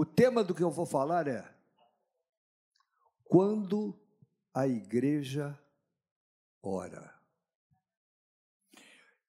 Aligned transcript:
O 0.00 0.06
tema 0.06 0.44
do 0.44 0.54
que 0.54 0.62
eu 0.62 0.70
vou 0.70 0.86
falar 0.86 1.26
é 1.26 1.44
quando 3.24 4.00
a 4.54 4.64
igreja 4.64 5.60
ora. 6.62 7.20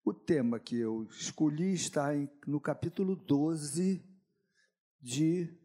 O 0.05 0.13
tema 0.13 0.59
que 0.59 0.77
eu 0.77 1.05
escolhi 1.05 1.73
está 1.73 2.15
em, 2.15 2.29
no 2.45 2.61
capítulo 2.61 3.15
12 3.15 4.07
de 5.01 5.59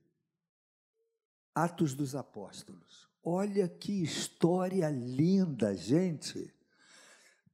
Atos 1.54 1.94
dos 1.94 2.14
Apóstolos. 2.14 3.06
Olha 3.22 3.68
que 3.68 4.02
história 4.02 4.88
linda, 4.88 5.76
gente. 5.76 6.50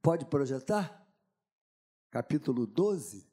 Pode 0.00 0.24
projetar? 0.26 1.04
Capítulo 2.12 2.64
12. 2.64 3.28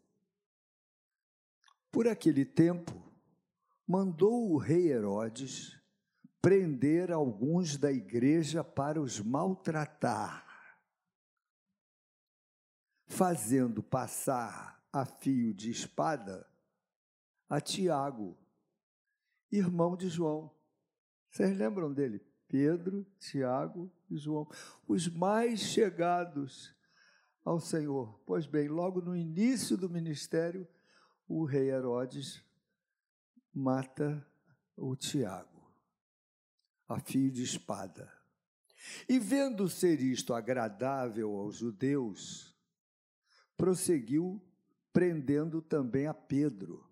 Por 1.92 2.08
aquele 2.08 2.44
tempo, 2.44 3.07
mandou 3.88 4.52
o 4.52 4.58
rei 4.58 4.92
Herodes 4.92 5.80
prender 6.42 7.12
alguns 7.12 7.78
da 7.78 7.92
igreja 7.92 8.64
para 8.64 9.02
os 9.02 9.20
maltratar, 9.20 10.46
fazendo 13.08 13.82
passar 13.82 14.86
a 14.92 15.06
fio 15.06 15.54
de 15.54 15.72
espada 15.72 16.46
a 17.50 17.62
Tiago, 17.62 18.38
irmão 19.50 19.96
de 19.96 20.10
João. 20.10 20.52
Vocês 21.32 21.58
lembram 21.58 21.94
dele? 21.94 22.22
Pedro, 22.48 23.06
Tiago 23.20 23.92
e 24.10 24.18
João, 24.18 24.50
os 24.88 25.08
mais 25.08 25.60
chegados 25.60 26.74
ao 27.44 27.60
Senhor. 27.60 28.20
Pois 28.26 28.46
bem, 28.46 28.68
logo 28.68 29.02
no 29.02 29.16
início 29.16 29.78
do 29.78 29.90
ministério, 29.90 30.68
o 31.28 31.44
rei 31.44 31.70
Herodes 31.70 32.44
mata 33.58 34.26
o 34.76 34.96
Tiago, 34.96 35.72
a 36.88 37.00
fio 37.00 37.32
de 37.32 37.42
espada. 37.42 38.12
E 39.10 39.18
vendo 39.18 39.68
ser 39.68 40.00
isto 40.00 40.34
agradável 40.34 41.36
aos 41.36 41.58
judeus, 41.58 42.56
prosseguiu 43.58 44.42
prendendo 44.94 45.62
também 45.62 46.06
a 46.06 46.14
Pedro. 46.14 46.88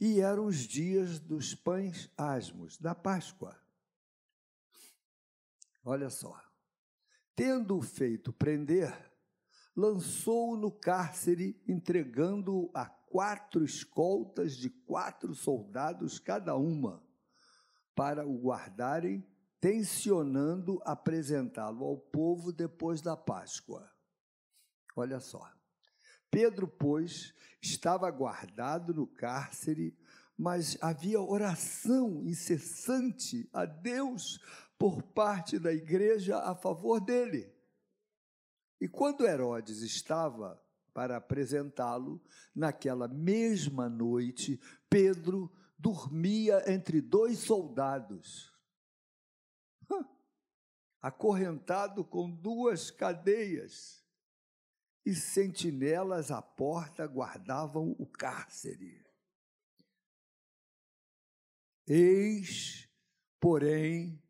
E 0.00 0.20
eram 0.20 0.46
os 0.46 0.58
dias 0.58 1.18
dos 1.18 1.54
pães 1.54 2.08
asmos, 2.16 2.78
da 2.78 2.94
Páscoa. 2.94 3.60
Olha 5.84 6.08
só. 6.08 6.40
Tendo-o 7.34 7.82
feito 7.82 8.32
prender, 8.32 8.92
lançou-o 9.76 10.56
no 10.56 10.70
cárcere, 10.70 11.60
entregando-o 11.66 12.70
a 12.74 12.86
quatro 13.10 13.64
escoltas 13.64 14.56
de 14.56 14.70
quatro 14.70 15.34
soldados 15.34 16.18
cada 16.18 16.56
uma, 16.56 17.02
para 17.94 18.26
o 18.26 18.38
guardarem, 18.38 19.26
tensionando 19.60 20.80
apresentá-lo 20.84 21.84
ao 21.84 21.98
povo 21.98 22.52
depois 22.52 23.00
da 23.00 23.16
Páscoa. 23.16 23.90
Olha 24.94 25.18
só. 25.18 25.50
Pedro, 26.30 26.68
pois, 26.68 27.34
estava 27.60 28.10
guardado 28.10 28.94
no 28.94 29.06
cárcere, 29.06 29.98
mas 30.36 30.76
havia 30.80 31.20
oração 31.20 32.22
incessante 32.24 33.48
a 33.52 33.64
Deus 33.64 34.38
por 34.78 35.02
parte 35.02 35.58
da 35.58 35.72
igreja 35.72 36.38
a 36.38 36.54
favor 36.54 37.00
dele. 37.00 37.52
E 38.80 38.86
quando 38.86 39.26
Herodes 39.26 39.82
estava 39.82 40.62
para 40.98 41.18
apresentá-lo, 41.18 42.20
naquela 42.52 43.06
mesma 43.06 43.88
noite, 43.88 44.60
Pedro 44.90 45.48
dormia 45.78 46.60
entre 46.66 47.00
dois 47.00 47.38
soldados, 47.38 48.52
acorrentado 51.00 52.04
com 52.04 52.28
duas 52.28 52.90
cadeias, 52.90 54.04
e 55.06 55.14
sentinelas 55.14 56.32
à 56.32 56.42
porta 56.42 57.06
guardavam 57.06 57.94
o 57.96 58.04
cárcere. 58.04 59.06
Eis, 61.86 62.88
porém, 63.38 64.20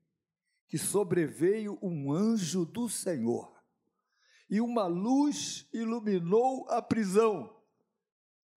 que 0.66 0.76
sobreveio 0.76 1.78
um 1.80 2.12
anjo 2.12 2.66
do 2.66 2.90
Senhor, 2.90 3.57
e 4.48 4.60
uma 4.60 4.86
luz 4.86 5.68
iluminou 5.72 6.68
a 6.70 6.80
prisão. 6.80 7.54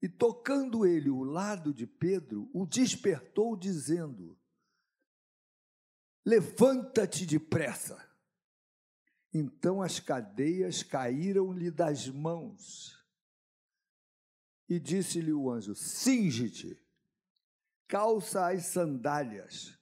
E 0.02 0.10
tocando 0.10 0.86
ele 0.86 1.10
o 1.10 1.24
lado 1.24 1.74
de 1.74 1.86
Pedro, 1.86 2.50
o 2.54 2.66
despertou, 2.66 3.56
dizendo: 3.56 4.38
Levanta-te 6.26 7.26
depressa. 7.26 8.10
Então 9.34 9.82
as 9.82 10.00
cadeias 10.00 10.82
caíram-lhe 10.82 11.70
das 11.70 12.08
mãos. 12.08 12.98
E 14.68 14.80
disse-lhe 14.80 15.34
o 15.34 15.52
anjo: 15.52 15.76
Singe-te, 15.76 16.82
calça 17.88 18.48
as 18.48 18.66
sandálias. 18.66 19.78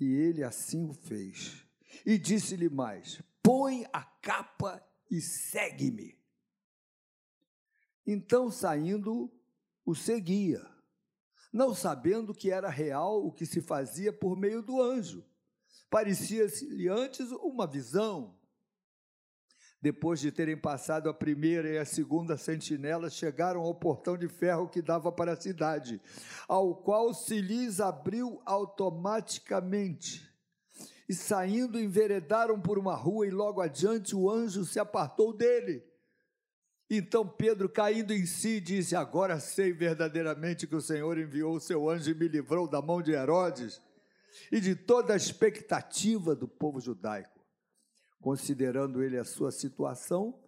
E 0.00 0.04
ele 0.04 0.42
assim 0.42 0.88
o 0.88 0.92
fez. 0.92 1.64
E 2.04 2.18
disse-lhe 2.18 2.68
mais: 2.68 3.22
Põe 3.42 3.86
a 3.92 4.02
capa 4.02 4.87
e 5.10 5.20
segue-me. 5.20 6.18
Então, 8.06 8.50
saindo, 8.50 9.30
o 9.84 9.94
seguia, 9.94 10.66
não 11.52 11.74
sabendo 11.74 12.34
que 12.34 12.50
era 12.50 12.68
real 12.68 13.24
o 13.24 13.32
que 13.32 13.46
se 13.46 13.60
fazia 13.60 14.12
por 14.12 14.36
meio 14.36 14.62
do 14.62 14.80
anjo. 14.80 15.24
Parecia-lhe 15.90 16.88
antes 16.88 17.30
uma 17.32 17.66
visão. 17.66 18.36
Depois 19.80 20.18
de 20.20 20.32
terem 20.32 20.56
passado 20.56 21.08
a 21.08 21.14
primeira 21.14 21.68
e 21.68 21.78
a 21.78 21.84
segunda 21.84 22.36
sentinela, 22.36 23.08
chegaram 23.08 23.60
ao 23.60 23.74
portão 23.74 24.18
de 24.18 24.28
ferro 24.28 24.68
que 24.68 24.82
dava 24.82 25.12
para 25.12 25.32
a 25.32 25.40
cidade, 25.40 26.02
ao 26.48 26.74
qual 26.74 27.14
se 27.14 27.40
lhes 27.40 27.78
abriu 27.78 28.42
automaticamente. 28.44 30.27
E 31.08 31.14
saindo, 31.14 31.80
enveredaram 31.80 32.60
por 32.60 32.78
uma 32.78 32.94
rua, 32.94 33.26
e 33.26 33.30
logo 33.30 33.60
adiante 33.60 34.14
o 34.14 34.30
anjo 34.30 34.64
se 34.64 34.78
apartou 34.78 35.32
dele. 35.32 35.82
Então 36.90 37.26
Pedro, 37.26 37.68
caindo 37.68 38.12
em 38.12 38.26
si, 38.26 38.60
disse: 38.60 38.94
Agora 38.94 39.40
sei 39.40 39.72
verdadeiramente 39.72 40.66
que 40.66 40.76
o 40.76 40.80
Senhor 40.80 41.18
enviou 41.18 41.56
o 41.56 41.60
seu 41.60 41.88
anjo 41.88 42.10
e 42.10 42.14
me 42.14 42.28
livrou 42.28 42.68
da 42.68 42.82
mão 42.82 43.02
de 43.02 43.12
Herodes 43.12 43.80
e 44.52 44.60
de 44.60 44.74
toda 44.74 45.12
a 45.14 45.16
expectativa 45.16 46.34
do 46.34 46.46
povo 46.46 46.80
judaico 46.80 47.38
Considerando 48.20 49.02
ele 49.02 49.16
a 49.16 49.24
sua 49.24 49.52
situação, 49.52 50.38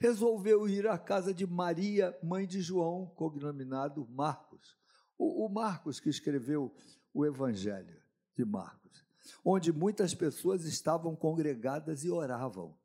resolveu 0.00 0.66
ir 0.66 0.86
à 0.86 0.98
casa 0.98 1.34
de 1.34 1.46
Maria, 1.46 2.18
mãe 2.22 2.46
de 2.46 2.60
João, 2.62 3.06
cognominado 3.14 4.08
Marcos. 4.08 4.78
O, 5.18 5.44
o 5.44 5.48
Marcos 5.48 6.00
que 6.00 6.08
escreveu 6.08 6.74
o 7.12 7.26
Evangelho 7.26 8.00
de 8.34 8.44
Marcos, 8.44 9.04
onde 9.44 9.72
muitas 9.72 10.14
pessoas 10.14 10.64
estavam 10.64 11.14
congregadas 11.16 12.04
e 12.04 12.10
oravam. 12.10 12.76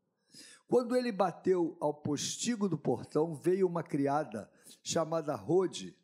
Quando 0.68 0.96
ele 0.96 1.12
bateu 1.12 1.78
ao 1.80 1.94
postigo 1.94 2.68
do 2.68 2.78
portão, 2.78 3.36
veio 3.36 3.68
uma 3.68 3.84
criada 3.84 4.50
chamada 4.82 5.36
Rode, 5.36 5.96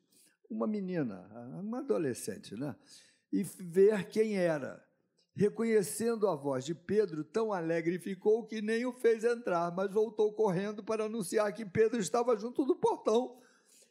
uma 0.49 0.67
menina, 0.67 1.27
uma 1.61 1.79
adolescente, 1.79 2.55
né? 2.55 2.75
E 3.31 3.43
ver 3.43 4.07
quem 4.09 4.37
era. 4.37 4.83
Reconhecendo 5.33 6.27
a 6.27 6.35
voz 6.35 6.65
de 6.65 6.75
Pedro, 6.75 7.23
tão 7.23 7.53
alegre 7.53 7.97
ficou 7.97 8.45
que 8.45 8.61
nem 8.61 8.85
o 8.85 8.91
fez 8.91 9.23
entrar, 9.23 9.73
mas 9.73 9.91
voltou 9.91 10.33
correndo 10.33 10.83
para 10.83 11.05
anunciar 11.05 11.51
que 11.53 11.65
Pedro 11.65 11.99
estava 11.99 12.37
junto 12.37 12.65
do 12.65 12.75
portão. 12.75 13.39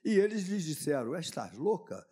E 0.04 0.18
eles 0.18 0.46
lhe 0.48 0.58
disseram: 0.58 1.16
Estás 1.16 1.56
louca? 1.56 2.06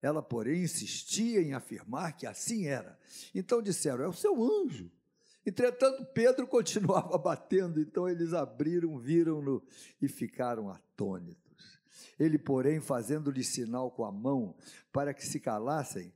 Ela, 0.00 0.22
porém, 0.22 0.62
insistia 0.62 1.40
em 1.40 1.52
afirmar 1.52 2.16
que 2.16 2.26
assim 2.26 2.66
era. 2.66 2.98
Então 3.34 3.60
disseram: 3.60 4.04
É 4.04 4.08
o 4.08 4.12
seu 4.12 4.42
anjo. 4.42 4.90
Entretanto, 5.44 6.04
Pedro 6.12 6.46
continuava 6.48 7.16
batendo, 7.18 7.80
então 7.80 8.08
eles 8.08 8.32
abriram, 8.32 8.98
viram-no 8.98 9.62
e 10.00 10.08
ficaram 10.08 10.68
atônitos. 10.68 11.80
Ele, 12.18 12.38
porém, 12.38 12.80
fazendo-lhe 12.80 13.42
sinal 13.42 13.90
com 13.90 14.04
a 14.04 14.12
mão 14.12 14.54
para 14.92 15.14
que 15.14 15.26
se 15.26 15.40
calassem, 15.40 16.12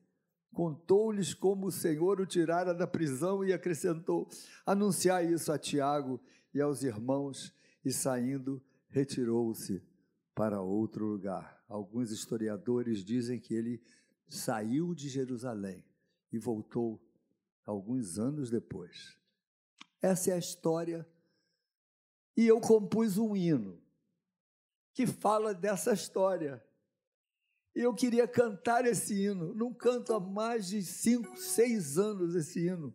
contou-lhes 0.52 1.34
como 1.34 1.66
o 1.66 1.72
Senhor 1.72 2.20
o 2.20 2.26
tirara 2.26 2.74
da 2.74 2.86
prisão 2.86 3.44
e 3.44 3.52
acrescentou: 3.52 4.28
anunciar 4.64 5.24
isso 5.24 5.50
a 5.50 5.58
Tiago 5.58 6.20
e 6.54 6.60
aos 6.60 6.82
irmãos, 6.82 7.52
e 7.84 7.90
saindo, 7.90 8.62
retirou-se 8.90 9.82
para 10.34 10.60
outro 10.60 11.06
lugar. 11.06 11.62
Alguns 11.68 12.10
historiadores 12.10 13.04
dizem 13.04 13.38
que 13.40 13.54
ele 13.54 13.82
saiu 14.28 14.94
de 14.94 15.08
Jerusalém 15.08 15.84
e 16.32 16.38
voltou 16.38 17.00
alguns 17.64 18.18
anos 18.18 18.50
depois. 18.50 19.18
Essa 20.00 20.30
é 20.30 20.34
a 20.34 20.38
história. 20.38 21.06
E 22.36 22.46
eu 22.46 22.60
compus 22.60 23.18
um 23.18 23.36
hino 23.36 23.80
que 24.94 25.06
fala 25.06 25.54
dessa 25.54 25.92
história 25.92 26.62
E 27.74 27.80
eu 27.80 27.94
queria 27.94 28.28
cantar 28.28 28.84
esse 28.84 29.14
hino. 29.14 29.54
Não 29.54 29.72
canto 29.72 30.12
há 30.12 30.20
mais 30.20 30.68
de 30.68 30.82
cinco, 30.82 31.36
seis 31.38 31.96
anos 31.96 32.34
esse 32.34 32.66
hino. 32.66 32.94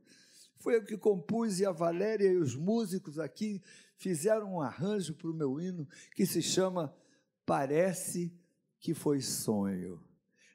Foi 0.59 0.75
eu 0.75 0.85
que 0.85 0.97
compus 0.97 1.59
e 1.59 1.65
a 1.65 1.71
Valéria 1.71 2.27
e 2.27 2.37
os 2.37 2.55
músicos 2.55 3.17
aqui 3.17 3.61
fizeram 3.95 4.55
um 4.55 4.61
arranjo 4.61 5.15
para 5.15 5.29
o 5.29 5.33
meu 5.33 5.59
hino 5.59 5.87
que 6.15 6.25
se 6.25 6.41
chama 6.41 6.95
Parece 7.47 8.37
que 8.77 8.93
foi 8.93 9.21
sonho. 9.21 10.03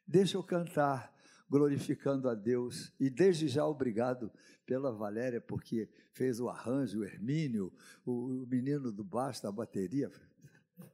Deixa 0.06 0.36
eu 0.36 0.42
cantar 0.42 1.10
glorificando 1.48 2.28
a 2.28 2.34
Deus 2.34 2.92
e 3.00 3.08
desde 3.08 3.48
já 3.48 3.66
obrigado 3.66 4.30
pela 4.66 4.92
Valéria 4.92 5.40
porque 5.40 5.88
fez 6.12 6.38
o 6.38 6.50
arranjo, 6.50 7.00
o 7.00 7.04
Hermínio, 7.04 7.72
o 8.04 8.46
menino 8.46 8.92
do 8.92 9.02
baixo 9.02 9.42
da 9.42 9.50
bateria. 9.50 10.12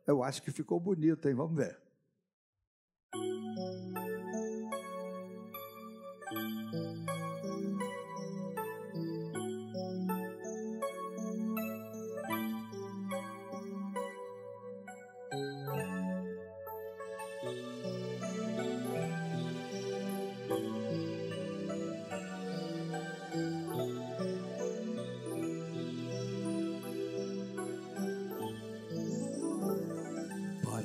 Eu 0.07 0.23
acho 0.23 0.41
que 0.41 0.53
ficou 0.53 0.79
bonito, 0.79 1.29
hein? 1.29 1.35
Vamos 1.35 1.57
ver. 1.57 1.77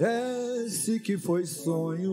Parece 0.03 0.99
que 0.99 1.17
foi 1.17 1.45
sonho. 1.45 2.11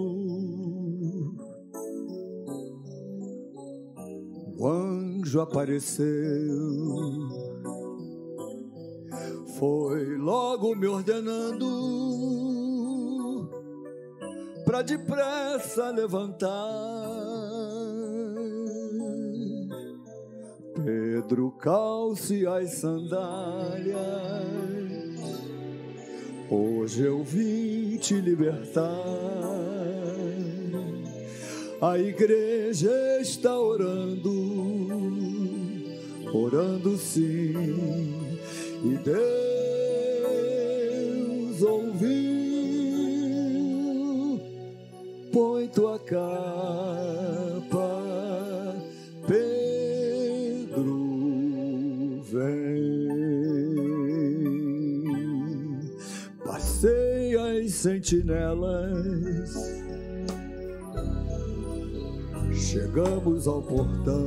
O 4.56 4.68
anjo 4.68 5.40
apareceu, 5.40 6.06
foi 9.58 10.16
logo 10.18 10.76
me 10.76 10.86
ordenando 10.86 11.66
para 14.64 14.82
depressa 14.82 15.90
levantar. 15.90 16.48
Pedro 20.84 21.50
calce 21.58 22.46
as 22.46 22.70
sandálias 22.74 24.69
Hoje 26.52 27.04
eu 27.04 27.22
vim 27.22 27.96
te 27.96 28.14
libertar. 28.14 28.90
A 31.80 31.96
igreja 31.96 32.90
está 33.20 33.56
orando, 33.56 34.32
orando 36.34 36.96
sim, 36.96 37.54
e 38.82 38.98
Deus 41.48 41.62
ouviu. 41.62 42.10
Põe 45.32 45.68
tua 45.68 46.00
capa 46.00 47.79
sentinelas. 57.80 59.54
Chegamos 62.52 63.48
ao 63.48 63.62
portão, 63.62 64.20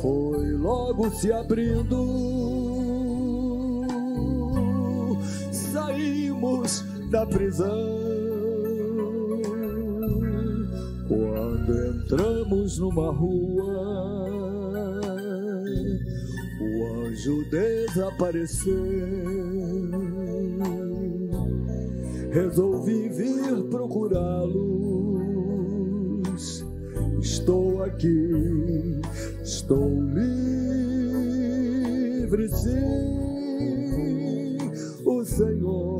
foi 0.00 0.52
logo 0.52 1.10
se 1.10 1.32
abrindo. 1.32 1.96
Saímos 5.52 6.84
da 7.10 7.24
prisão. 7.26 7.98
Quando 11.08 11.72
entramos 11.72 12.78
numa 12.78 13.10
rua, 13.10 14.20
o 16.60 16.84
anjo 17.06 17.44
desapareceu 17.50 18.74
resolvi 22.30 23.08
vir 23.08 23.64
procurá-los. 23.70 24.60
Estou 27.20 27.82
aqui, 27.82 29.00
estou 29.42 29.88
livre, 30.14 30.28
sim, 32.48 34.58
o 35.04 35.24
Senhor 35.24 35.99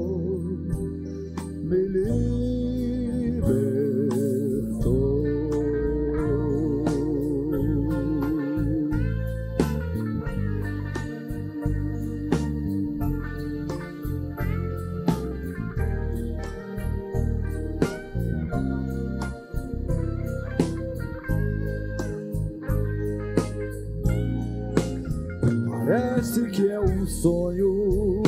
sonho, 27.06 28.22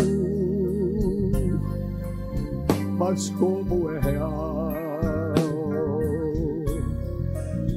mas 2.99 3.31
como 3.31 3.91
é 3.91 4.01
real. 4.01 4.73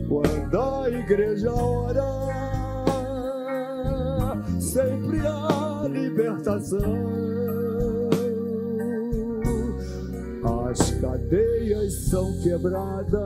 Quando 0.09 0.59
a 0.59 0.89
igreja 0.89 1.53
ora, 1.53 2.03
sempre 4.59 5.19
há 5.19 5.87
libertação. 5.89 7.15
As 10.69 10.91
cadeias 10.99 11.93
são 12.09 12.33
quebradas, 12.41 13.21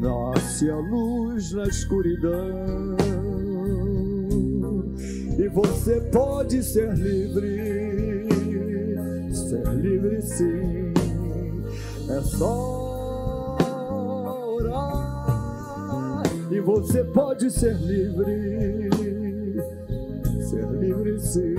nasce 0.00 0.70
a 0.70 0.76
luz 0.76 1.52
na 1.52 1.64
escuridão 1.64 3.13
e 5.38 5.48
você 5.48 6.00
pode 6.12 6.62
ser 6.62 6.94
livre, 6.94 8.26
ser 9.32 9.66
livre 9.74 10.22
sim. 10.22 10.94
É 12.08 12.20
só 12.20 13.56
orar 14.52 16.22
e 16.50 16.60
você 16.60 17.02
pode 17.04 17.50
ser 17.50 17.74
livre, 17.74 19.58
ser 20.48 20.68
livre 20.70 21.18
sim. 21.18 21.56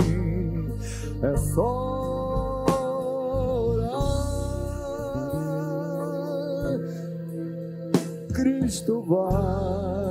É 1.22 1.36
só 1.36 2.66
orar. 3.68 4.06
Cristo 8.34 9.02
vai 9.02 10.05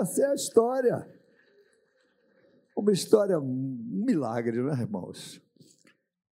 Essa 0.00 0.22
é 0.22 0.26
a 0.30 0.34
história. 0.34 1.20
Uma 2.74 2.90
história, 2.90 3.38
um 3.38 3.78
milagre, 4.06 4.62
né, 4.62 4.72
irmãos? 4.72 5.42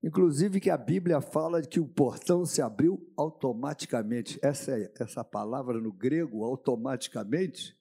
Inclusive 0.02 0.58
que 0.58 0.70
a 0.70 0.76
Bíblia 0.78 1.20
fala 1.20 1.60
que 1.60 1.78
o 1.78 1.86
portão 1.86 2.46
se 2.46 2.62
abriu 2.62 3.12
automaticamente. 3.14 4.38
Essa, 4.40 4.72
essa 4.98 5.22
palavra 5.22 5.78
no 5.78 5.92
grego, 5.92 6.44
automaticamente, 6.44 7.76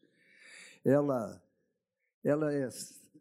ela, 0.83 1.41
ela 2.21 2.53
é 2.53 2.67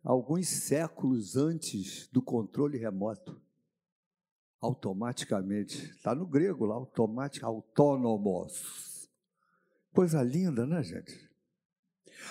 alguns 0.02 0.48
séculos 0.48 1.36
antes 1.36 2.08
do 2.08 2.20
controle 2.20 2.78
remoto. 2.78 3.40
Automaticamente. 4.60 5.90
Está 5.90 6.16
no 6.16 6.26
grego 6.26 6.64
lá, 6.64 6.74
automático, 6.74 7.46
autônomos. 7.46 9.08
Coisa 9.92 10.20
linda, 10.20 10.66
né, 10.66 10.82
gente? 10.82 11.35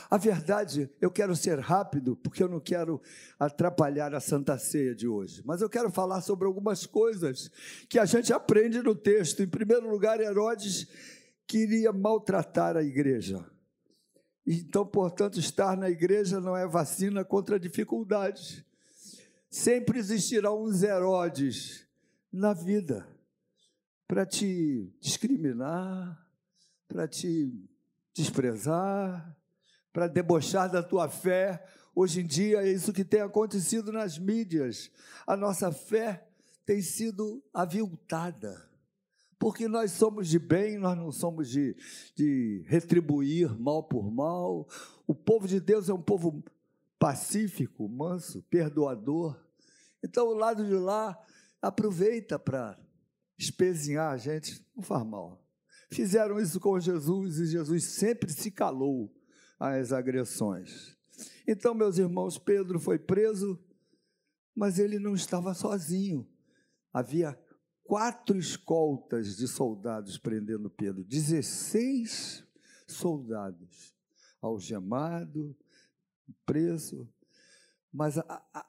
A 0.10 0.18
verdade, 0.18 0.90
eu 1.00 1.12
quero 1.12 1.36
ser 1.36 1.60
rápido, 1.60 2.16
porque 2.16 2.44
eu 2.44 2.50
não 2.50 2.60
quero 2.60 3.02
atrapalhar 3.40 4.14
a 4.14 4.20
Santa 4.20 4.58
Ceia 4.58 4.96
de 4.96 5.08
hoje, 5.08 5.42
mas 5.46 5.62
eu 5.62 5.70
quero 5.70 5.92
falar 5.92 6.22
sobre 6.22 6.46
algumas 6.46 6.86
coisas 6.86 7.52
que 7.90 8.00
a 8.00 8.06
gente 8.06 8.34
aprende 8.34 8.82
no 8.82 8.96
texto. 8.96 9.42
Em 9.42 9.48
primeiro 9.48 9.90
lugar, 9.90 10.20
Herodes 10.20 10.88
queria 11.48 11.92
maltratar 11.92 12.76
a 12.78 12.84
igreja. 12.84 13.46
Então, 14.46 14.86
portanto, 14.86 15.40
estar 15.40 15.76
na 15.76 15.90
igreja 15.90 16.40
não 16.40 16.56
é 16.56 16.68
vacina 16.68 17.26
contra 17.26 17.60
dificuldades. 17.60 18.64
Sempre 19.50 20.00
existirão 20.00 20.64
uns 20.64 20.84
Herodes 20.84 21.88
na 22.32 22.54
vida 22.54 23.08
para 24.08 24.26
te 24.26 24.94
discriminar, 25.00 26.28
para 26.88 27.08
te 27.08 27.52
desprezar, 28.14 29.36
para 29.96 30.10
debochar 30.10 30.70
da 30.70 30.84
tua 30.84 31.08
fé. 31.08 31.66
Hoje 31.96 32.20
em 32.20 32.26
dia 32.26 32.62
é 32.62 32.70
isso 32.70 32.92
que 32.92 33.06
tem 33.06 33.22
acontecido 33.22 33.94
nas 33.94 34.20
mídias. 34.20 34.92
A 35.26 35.38
nossa 35.38 35.72
fé 35.72 36.28
tem 36.66 36.82
sido 36.82 37.42
aviltada. 37.54 38.70
Porque 39.40 39.70
nós 39.70 39.92
somos 39.92 40.28
de 40.28 40.38
bem, 40.38 40.78
nós 40.78 40.98
não 40.98 41.14
somos 41.14 41.50
de, 41.50 41.78
de 42.14 42.66
retribuir 42.68 43.58
mal 43.58 43.84
por 43.84 44.12
mal. 44.12 44.68
O 45.08 45.16
povo 45.16 45.48
de 45.48 45.62
Deus 45.62 45.88
é 45.88 45.94
um 45.94 46.02
povo 46.02 46.44
pacífico, 47.00 47.88
manso, 47.88 48.44
perdoador. 48.50 49.42
Então, 50.04 50.28
o 50.28 50.34
lado 50.34 50.66
de 50.66 50.74
lá 50.74 51.18
aproveita 51.62 52.38
para 52.38 52.78
espezinhar 53.40 54.12
a 54.12 54.18
gente, 54.18 54.62
não 54.76 54.84
faz 54.84 55.06
mal. 55.06 55.42
Fizeram 55.90 56.38
isso 56.38 56.60
com 56.60 56.78
Jesus 56.82 57.40
e 57.40 57.46
Jesus 57.46 57.96
sempre 57.96 58.34
se 58.34 58.52
calou 58.52 59.15
às 59.60 59.92
agressões. 59.92 60.96
Então, 61.48 61.74
meus 61.74 61.98
irmãos, 61.98 62.38
Pedro 62.38 62.80
foi 62.80 63.00
preso, 63.00 63.60
mas 64.56 64.80
ele 64.80 65.00
não 65.00 65.14
estava 65.14 65.54
sozinho. 65.54 66.28
Havia 66.92 67.38
quatro 67.84 68.38
escoltas 68.38 69.38
de 69.38 69.48
soldados 69.48 70.18
prendendo 70.18 70.70
Pedro, 70.70 71.04
16 71.04 72.44
soldados, 72.88 73.96
algemado, 74.42 75.56
preso. 76.46 77.08
Mas 77.92 78.18
a, 78.18 78.44
a, 78.54 78.66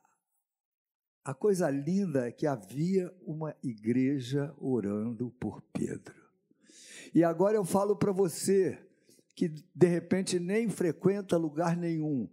a 1.24 1.34
coisa 1.34 1.68
linda 1.70 2.28
é 2.28 2.32
que 2.32 2.46
havia 2.46 3.12
uma 3.22 3.56
igreja 3.62 4.54
orando 4.58 5.30
por 5.40 5.62
Pedro. 5.72 6.14
E 7.14 7.24
agora 7.24 7.56
eu 7.56 7.64
falo 7.64 7.96
para 7.96 8.12
você, 8.12 8.85
que 9.36 9.52
de 9.74 9.86
repente 9.86 10.40
nem 10.40 10.70
frequenta 10.70 11.36
lugar 11.36 11.76
nenhum, 11.76 12.26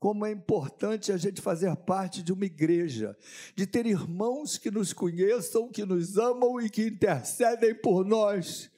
como 0.00 0.24
é 0.24 0.32
importante 0.32 1.12
a 1.12 1.16
gente 1.18 1.42
fazer 1.42 1.76
parte 1.76 2.22
de 2.22 2.32
uma 2.32 2.46
igreja, 2.46 3.14
de 3.54 3.66
ter 3.66 3.84
irmãos 3.84 4.56
que 4.56 4.70
nos 4.70 4.94
conheçam, 4.94 5.68
que 5.68 5.84
nos 5.84 6.16
amam 6.16 6.58
e 6.60 6.70
que 6.70 6.86
intercedem 6.86 7.74
por 7.74 8.04
nós. 8.04 8.70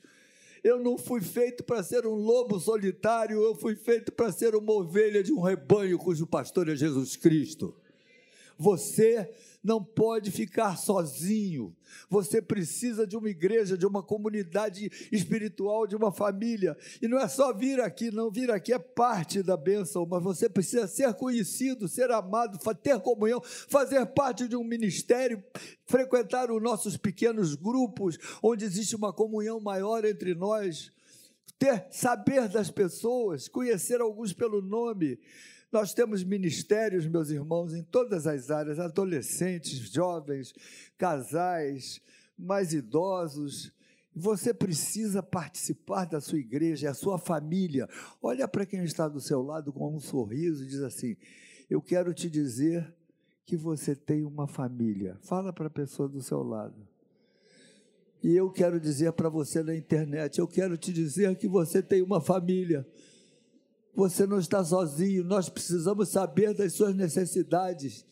Eu 0.64 0.82
não 0.82 0.98
fui 0.98 1.20
feito 1.20 1.62
para 1.62 1.82
ser 1.82 2.06
um 2.06 2.14
lobo 2.14 2.58
solitário, 2.58 3.40
eu 3.40 3.54
fui 3.54 3.76
feito 3.76 4.10
para 4.10 4.32
ser 4.32 4.56
uma 4.56 4.72
ovelha 4.72 5.22
de 5.22 5.32
um 5.32 5.40
rebanho 5.40 5.96
cujo 5.96 6.26
pastor 6.26 6.68
é 6.68 6.74
Jesus 6.74 7.16
Cristo. 7.16 7.74
Você 8.58 9.30
não 9.62 9.84
pode 9.84 10.30
ficar 10.30 10.76
sozinho. 10.76 11.76
Você 12.08 12.40
precisa 12.40 13.06
de 13.06 13.16
uma 13.16 13.28
igreja, 13.28 13.76
de 13.76 13.86
uma 13.86 14.02
comunidade 14.02 14.90
espiritual, 15.12 15.86
de 15.86 15.94
uma 15.94 16.10
família. 16.10 16.76
E 17.00 17.06
não 17.06 17.18
é 17.18 17.28
só 17.28 17.52
vir 17.52 17.80
aqui, 17.80 18.10
não. 18.10 18.30
Vir 18.30 18.50
aqui 18.50 18.72
é 18.72 18.78
parte 18.78 19.42
da 19.42 19.56
bênção, 19.56 20.06
mas 20.06 20.22
você 20.22 20.48
precisa 20.48 20.86
ser 20.86 21.12
conhecido, 21.14 21.88
ser 21.88 22.10
amado, 22.10 22.58
ter 22.82 22.98
comunhão, 23.00 23.42
fazer 23.42 24.04
parte 24.06 24.48
de 24.48 24.56
um 24.56 24.64
ministério, 24.64 25.42
frequentar 25.84 26.50
os 26.50 26.62
nossos 26.62 26.96
pequenos 26.96 27.54
grupos, 27.54 28.18
onde 28.42 28.64
existe 28.64 28.96
uma 28.96 29.12
comunhão 29.12 29.60
maior 29.60 30.04
entre 30.04 30.34
nós. 30.34 30.90
Ter 31.58 31.86
saber 31.90 32.48
das 32.48 32.70
pessoas, 32.70 33.46
conhecer 33.46 34.00
alguns 34.00 34.32
pelo 34.32 34.62
nome, 34.62 35.18
nós 35.72 35.94
temos 35.94 36.24
ministérios, 36.24 37.06
meus 37.06 37.30
irmãos, 37.30 37.74
em 37.74 37.82
todas 37.82 38.26
as 38.26 38.50
áreas: 38.50 38.78
adolescentes, 38.78 39.90
jovens, 39.90 40.52
casais, 40.98 42.00
mais 42.36 42.72
idosos. 42.72 43.72
Você 44.12 44.52
precisa 44.52 45.22
participar 45.22 46.04
da 46.04 46.20
sua 46.20 46.38
igreja, 46.38 46.88
é 46.88 46.90
a 46.90 46.94
sua 46.94 47.16
família. 47.16 47.88
Olha 48.20 48.48
para 48.48 48.66
quem 48.66 48.82
está 48.82 49.06
do 49.06 49.20
seu 49.20 49.40
lado 49.40 49.72
com 49.72 49.94
um 49.94 50.00
sorriso 50.00 50.64
e 50.64 50.66
diz 50.66 50.80
assim: 50.80 51.16
Eu 51.68 51.80
quero 51.80 52.12
te 52.12 52.28
dizer 52.28 52.92
que 53.44 53.56
você 53.56 53.94
tem 53.94 54.24
uma 54.24 54.48
família. 54.48 55.16
Fala 55.22 55.52
para 55.52 55.68
a 55.68 55.70
pessoa 55.70 56.08
do 56.08 56.20
seu 56.20 56.42
lado. 56.42 56.88
E 58.22 58.34
eu 58.34 58.50
quero 58.50 58.80
dizer 58.80 59.12
para 59.12 59.28
você 59.28 59.62
na 59.62 59.76
internet: 59.76 60.40
Eu 60.40 60.48
quero 60.48 60.76
te 60.76 60.92
dizer 60.92 61.36
que 61.36 61.46
você 61.46 61.80
tem 61.80 62.02
uma 62.02 62.20
família. 62.20 62.84
Você 63.94 64.26
não 64.26 64.38
está 64.38 64.64
sozinho, 64.64 65.24
nós 65.24 65.48
precisamos 65.48 66.10
saber 66.10 66.54
das 66.54 66.74
suas 66.74 66.94
necessidades, 66.94 68.04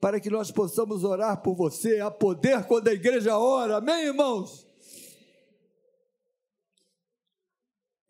para 0.00 0.20
que 0.20 0.30
nós 0.30 0.50
possamos 0.50 1.04
orar 1.04 1.42
por 1.42 1.54
você. 1.54 2.00
Há 2.00 2.10
poder 2.10 2.64
quando 2.64 2.88
a 2.88 2.92
igreja 2.92 3.36
ora, 3.36 3.78
amém, 3.78 4.06
irmãos? 4.06 4.66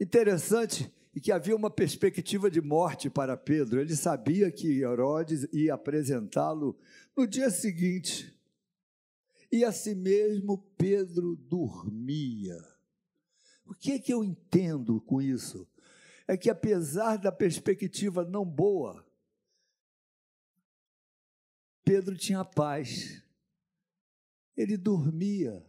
Interessante 0.00 0.92
e 1.14 1.20
que 1.20 1.32
havia 1.32 1.56
uma 1.56 1.70
perspectiva 1.70 2.48
de 2.48 2.60
morte 2.60 3.10
para 3.10 3.36
Pedro. 3.36 3.80
Ele 3.80 3.96
sabia 3.96 4.52
que 4.52 4.82
Herodes 4.82 5.48
ia 5.52 5.74
apresentá-lo 5.74 6.78
no 7.16 7.26
dia 7.26 7.50
seguinte. 7.50 8.32
E 9.50 9.64
assim 9.64 9.94
mesmo 9.94 10.58
Pedro 10.76 11.34
dormia. 11.34 12.56
O 13.66 13.74
que 13.74 13.92
é 13.92 13.98
que 13.98 14.12
eu 14.12 14.22
entendo 14.22 15.00
com 15.00 15.20
isso? 15.20 15.66
É 16.28 16.36
que, 16.36 16.50
apesar 16.50 17.16
da 17.16 17.32
perspectiva 17.32 18.22
não 18.22 18.44
boa, 18.44 19.04
Pedro 21.82 22.14
tinha 22.18 22.44
paz. 22.44 23.24
Ele 24.54 24.76
dormia. 24.76 25.66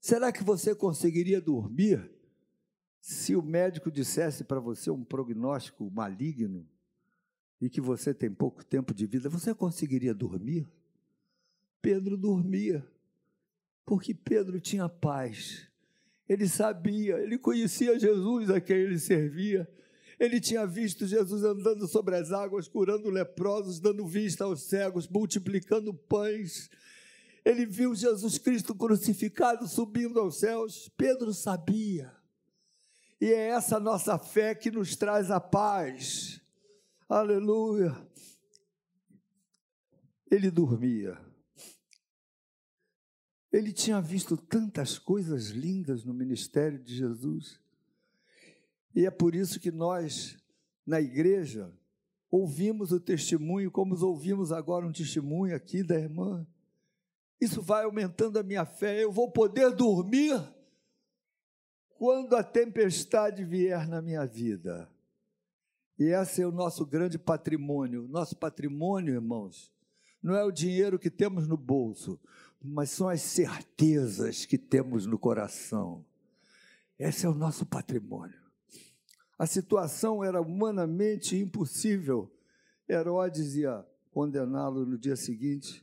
Será 0.00 0.32
que 0.32 0.42
você 0.42 0.74
conseguiria 0.74 1.40
dormir 1.40 2.10
se 3.00 3.36
o 3.36 3.42
médico 3.42 3.92
dissesse 3.92 4.42
para 4.42 4.58
você 4.58 4.90
um 4.90 5.04
prognóstico 5.04 5.88
maligno 5.88 6.68
e 7.60 7.70
que 7.70 7.80
você 7.80 8.12
tem 8.12 8.34
pouco 8.34 8.64
tempo 8.64 8.92
de 8.92 9.06
vida? 9.06 9.28
Você 9.28 9.54
conseguiria 9.54 10.12
dormir? 10.12 10.68
Pedro 11.80 12.16
dormia, 12.16 12.84
porque 13.84 14.12
Pedro 14.12 14.60
tinha 14.60 14.88
paz. 14.88 15.67
Ele 16.28 16.46
sabia, 16.46 17.18
ele 17.18 17.38
conhecia 17.38 17.98
Jesus 17.98 18.50
a 18.50 18.60
quem 18.60 18.76
ele 18.76 18.98
servia. 18.98 19.68
Ele 20.20 20.40
tinha 20.40 20.66
visto 20.66 21.06
Jesus 21.06 21.44
andando 21.44 21.86
sobre 21.86 22.16
as 22.16 22.32
águas, 22.32 22.68
curando 22.68 23.08
leprosos, 23.08 23.78
dando 23.78 24.06
vista 24.06 24.44
aos 24.44 24.62
cegos, 24.64 25.08
multiplicando 25.08 25.94
pães. 25.94 26.68
Ele 27.44 27.64
viu 27.64 27.94
Jesus 27.94 28.36
Cristo 28.36 28.74
crucificado 28.74 29.66
subindo 29.66 30.18
aos 30.18 30.38
céus. 30.38 30.90
Pedro 30.96 31.32
sabia. 31.32 32.12
E 33.20 33.26
é 33.32 33.48
essa 33.48 33.80
nossa 33.80 34.18
fé 34.18 34.54
que 34.54 34.70
nos 34.70 34.96
traz 34.96 35.30
a 35.30 35.40
paz. 35.40 36.40
Aleluia. 37.08 37.96
Ele 40.30 40.50
dormia. 40.50 41.27
Ele 43.52 43.72
tinha 43.72 44.00
visto 44.00 44.36
tantas 44.36 44.98
coisas 44.98 45.48
lindas 45.48 46.04
no 46.04 46.12
ministério 46.12 46.78
de 46.78 46.94
Jesus. 46.94 47.60
E 48.94 49.06
é 49.06 49.10
por 49.10 49.34
isso 49.34 49.58
que 49.58 49.70
nós, 49.70 50.36
na 50.86 51.00
igreja, 51.00 51.72
ouvimos 52.30 52.92
o 52.92 53.00
testemunho, 53.00 53.70
como 53.70 53.98
ouvimos 54.04 54.52
agora 54.52 54.86
um 54.86 54.92
testemunho 54.92 55.56
aqui 55.56 55.82
da 55.82 55.98
irmã. 55.98 56.46
Isso 57.40 57.62
vai 57.62 57.84
aumentando 57.84 58.38
a 58.38 58.42
minha 58.42 58.66
fé. 58.66 59.02
Eu 59.02 59.12
vou 59.12 59.30
poder 59.30 59.74
dormir 59.74 60.36
quando 61.96 62.34
a 62.36 62.44
tempestade 62.44 63.44
vier 63.44 63.88
na 63.88 64.02
minha 64.02 64.26
vida. 64.26 64.90
E 65.98 66.04
esse 66.04 66.42
é 66.42 66.46
o 66.46 66.52
nosso 66.52 66.84
grande 66.84 67.18
patrimônio. 67.18 68.06
Nosso 68.08 68.36
patrimônio, 68.36 69.14
irmãos, 69.14 69.72
não 70.22 70.34
é 70.34 70.44
o 70.44 70.52
dinheiro 70.52 70.98
que 70.98 71.10
temos 71.10 71.48
no 71.48 71.56
bolso 71.56 72.20
mas 72.60 72.90
são 72.90 73.08
as 73.08 73.22
certezas 73.22 74.44
que 74.44 74.58
temos 74.58 75.06
no 75.06 75.18
coração. 75.18 76.04
Esse 76.98 77.26
é 77.26 77.28
o 77.28 77.34
nosso 77.34 77.64
patrimônio. 77.64 78.38
A 79.38 79.46
situação 79.46 80.24
era 80.24 80.40
humanamente 80.40 81.36
impossível. 81.36 82.32
Herodes 82.88 83.54
ia 83.54 83.86
condená-lo 84.10 84.84
no 84.84 84.98
dia 84.98 85.14
seguinte, 85.14 85.82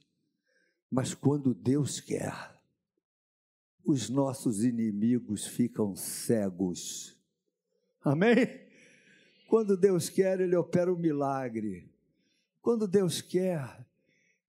mas 0.91 1.13
quando 1.13 1.53
Deus 1.53 2.01
quer, 2.01 2.34
os 3.86 4.10
nossos 4.10 4.63
inimigos 4.63 5.46
ficam 5.46 5.96
cegos. 5.96 7.17
Amém? 8.03 8.65
Quando 9.48 9.77
Deus 9.77 10.10
quer, 10.10 10.41
Ele 10.41 10.55
opera 10.55 10.91
um 10.91 10.98
milagre. 10.98 11.89
Quando 12.62 12.88
Deus 12.88 13.22
quer, 13.22 13.86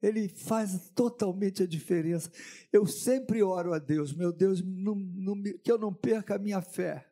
Ele 0.03 0.29
faz 0.29 0.91
totalmente 0.91 1.63
a 1.63 1.67
diferença. 1.67 2.31
Eu 2.73 2.87
sempre 2.87 3.43
oro 3.43 3.73
a 3.73 3.79
Deus, 3.79 4.13
meu 4.13 4.33
Deus, 4.33 4.63
não, 4.63 4.95
não, 4.95 5.43
que 5.43 5.71
eu 5.71 5.79
não 5.79 5.93
perca 5.93 6.35
a 6.37 6.39
minha 6.39 6.61
fé. 6.61 7.11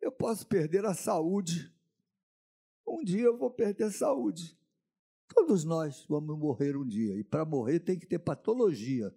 Eu 0.00 0.12
posso 0.12 0.46
perder 0.46 0.84
a 0.84 0.94
saúde. 0.94 1.72
Um 2.86 3.02
dia 3.02 3.24
eu 3.24 3.38
vou 3.38 3.50
perder 3.50 3.84
a 3.84 3.90
saúde. 3.90 4.58
Todos 5.28 5.64
nós 5.64 6.04
vamos 6.08 6.38
morrer 6.38 6.76
um 6.76 6.86
dia. 6.86 7.16
E 7.16 7.24
para 7.24 7.44
morrer 7.44 7.80
tem 7.80 7.98
que 7.98 8.06
ter 8.06 8.18
patologia. 8.18 9.14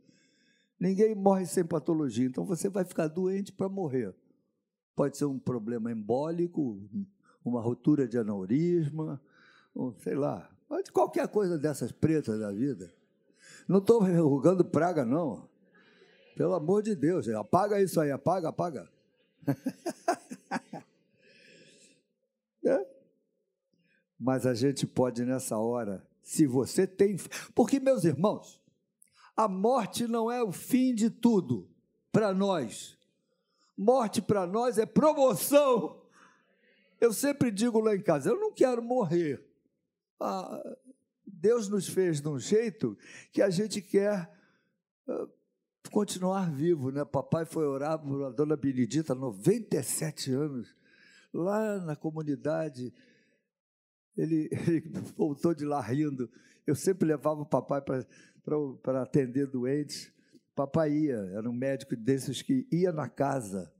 Ninguém 0.79 1.13
morre 1.15 1.45
sem 1.45 1.65
patologia. 1.65 2.25
Então 2.25 2.45
você 2.45 2.69
vai 2.69 2.85
ficar 2.85 3.07
doente 3.07 3.51
para 3.51 3.67
morrer. 3.67 4.15
Pode 4.95 5.17
ser 5.17 5.25
um 5.25 5.37
problema 5.39 5.91
embólico, 5.91 6.81
uma 7.43 7.61
ruptura 7.61 8.07
de 8.07 8.17
aneurisma, 8.17 9.21
sei 9.99 10.15
lá, 10.15 10.54
de 10.83 10.91
qualquer 10.91 11.27
coisa 11.27 11.57
dessas 11.57 11.91
pretas 11.91 12.39
da 12.39 12.51
vida. 12.51 12.93
Não 13.67 13.79
estou 13.79 13.99
rugando 14.01 14.63
praga, 14.63 15.03
não. 15.03 15.49
Pelo 16.35 16.53
amor 16.53 16.83
de 16.83 16.95
Deus, 16.95 17.27
apaga 17.29 17.81
isso 17.81 17.99
aí, 17.99 18.11
apaga, 18.11 18.49
apaga. 18.49 18.89
é? 22.65 22.85
Mas 24.19 24.45
a 24.45 24.53
gente 24.53 24.85
pode 24.85 25.23
nessa 25.23 25.57
hora, 25.57 26.05
se 26.21 26.45
você 26.45 26.85
tem. 26.85 27.15
Porque, 27.53 27.79
meus 27.79 28.03
irmãos, 28.03 28.61
a 29.35 29.47
morte 29.47 30.07
não 30.07 30.31
é 30.31 30.43
o 30.43 30.51
fim 30.51 30.93
de 30.93 31.09
tudo 31.09 31.69
para 32.11 32.33
nós. 32.33 32.97
Morte 33.77 34.21
para 34.21 34.45
nós 34.47 34.77
é 34.77 34.85
promoção. 34.85 36.01
Eu 36.99 37.11
sempre 37.11 37.51
digo 37.51 37.79
lá 37.79 37.95
em 37.95 38.01
casa: 38.01 38.29
eu 38.29 38.39
não 38.39 38.51
quero 38.51 38.81
morrer. 38.81 39.43
Ah, 40.19 40.61
Deus 41.25 41.67
nos 41.67 41.87
fez 41.87 42.21
de 42.21 42.27
um 42.27 42.39
jeito 42.39 42.97
que 43.31 43.41
a 43.41 43.49
gente 43.49 43.81
quer 43.81 44.29
ah, 45.07 45.27
continuar 45.91 46.51
vivo. 46.51 46.91
Né? 46.91 47.03
Papai 47.05 47.45
foi 47.45 47.65
orar 47.65 47.99
por 47.99 48.23
a 48.23 48.31
dona 48.31 48.55
Benedita, 48.55 49.13
97 49.13 50.31
anos, 50.31 50.75
lá 51.33 51.79
na 51.79 51.95
comunidade. 51.95 52.93
Ele, 54.17 54.49
ele 54.51 54.81
voltou 55.15 55.53
de 55.53 55.65
lá 55.65 55.81
rindo. 55.81 56.29
Eu 56.65 56.75
sempre 56.75 57.07
levava 57.07 57.41
o 57.41 57.45
papai 57.45 57.81
para 57.81 59.01
atender 59.01 59.47
doentes. 59.47 60.11
Papai 60.55 60.91
ia, 60.91 61.17
era 61.33 61.49
um 61.49 61.53
médico 61.53 61.95
desses 61.95 62.41
que 62.41 62.65
ia 62.71 62.91
na 62.91 63.09
casa 63.09 63.74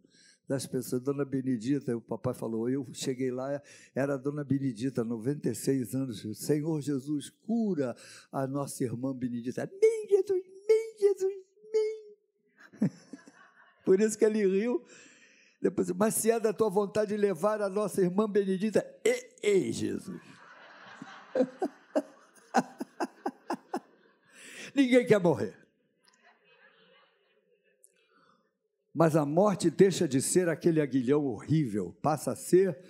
das 0.48 0.66
pessoas. 0.66 1.02
Dona 1.02 1.25
Benedita, 1.25 1.96
o 1.96 2.02
papai 2.02 2.34
falou, 2.34 2.70
eu 2.70 2.88
cheguei 2.94 3.32
lá, 3.32 3.62
era 3.94 4.18
Dona 4.18 4.44
Benedita, 4.44 5.04
96 5.04 5.96
anos. 5.96 6.38
Senhor 6.38 6.82
Jesus, 6.82 7.30
cura 7.30 7.96
a 8.32 8.48
nossa 8.48 8.84
irmã 8.84 9.14
Benedita. 9.14 9.64
Amém, 9.64 10.08
Jesus, 10.10 10.44
amém, 10.44 10.96
Jesus, 11.00 11.34
amém. 12.82 12.90
Por 13.86 14.00
isso 14.00 14.18
que 14.18 14.25
ele 14.25 14.46
riu. 14.46 14.84
Depois, 15.62 15.90
mas 15.92 16.16
se 16.16 16.30
é 16.30 16.40
da 16.40 16.54
tua 16.54 16.70
vontade 16.70 17.10
de 17.10 17.18
levar 17.18 17.62
a 17.62 17.70
nossa 17.70 18.02
irmã 18.02 18.30
Benedita, 18.30 18.86
ei, 19.04 19.30
ei 19.42 19.72
Jesus. 19.72 20.22
Ninguém 24.75 25.06
quer 25.06 25.20
morrer. 25.20 25.65
Mas 28.96 29.18
a 29.18 29.25
morte 29.25 29.70
deixa 29.70 30.08
de 30.08 30.22
ser 30.22 30.48
aquele 30.48 30.80
aguilhão 30.80 31.25
horrível, 31.25 31.92
passa 32.02 32.32
a 32.32 32.36
ser 32.36 32.82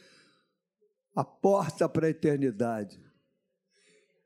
a 1.15 1.25
porta 1.25 1.89
para 1.89 2.05
a 2.05 2.11
eternidade. 2.11 3.03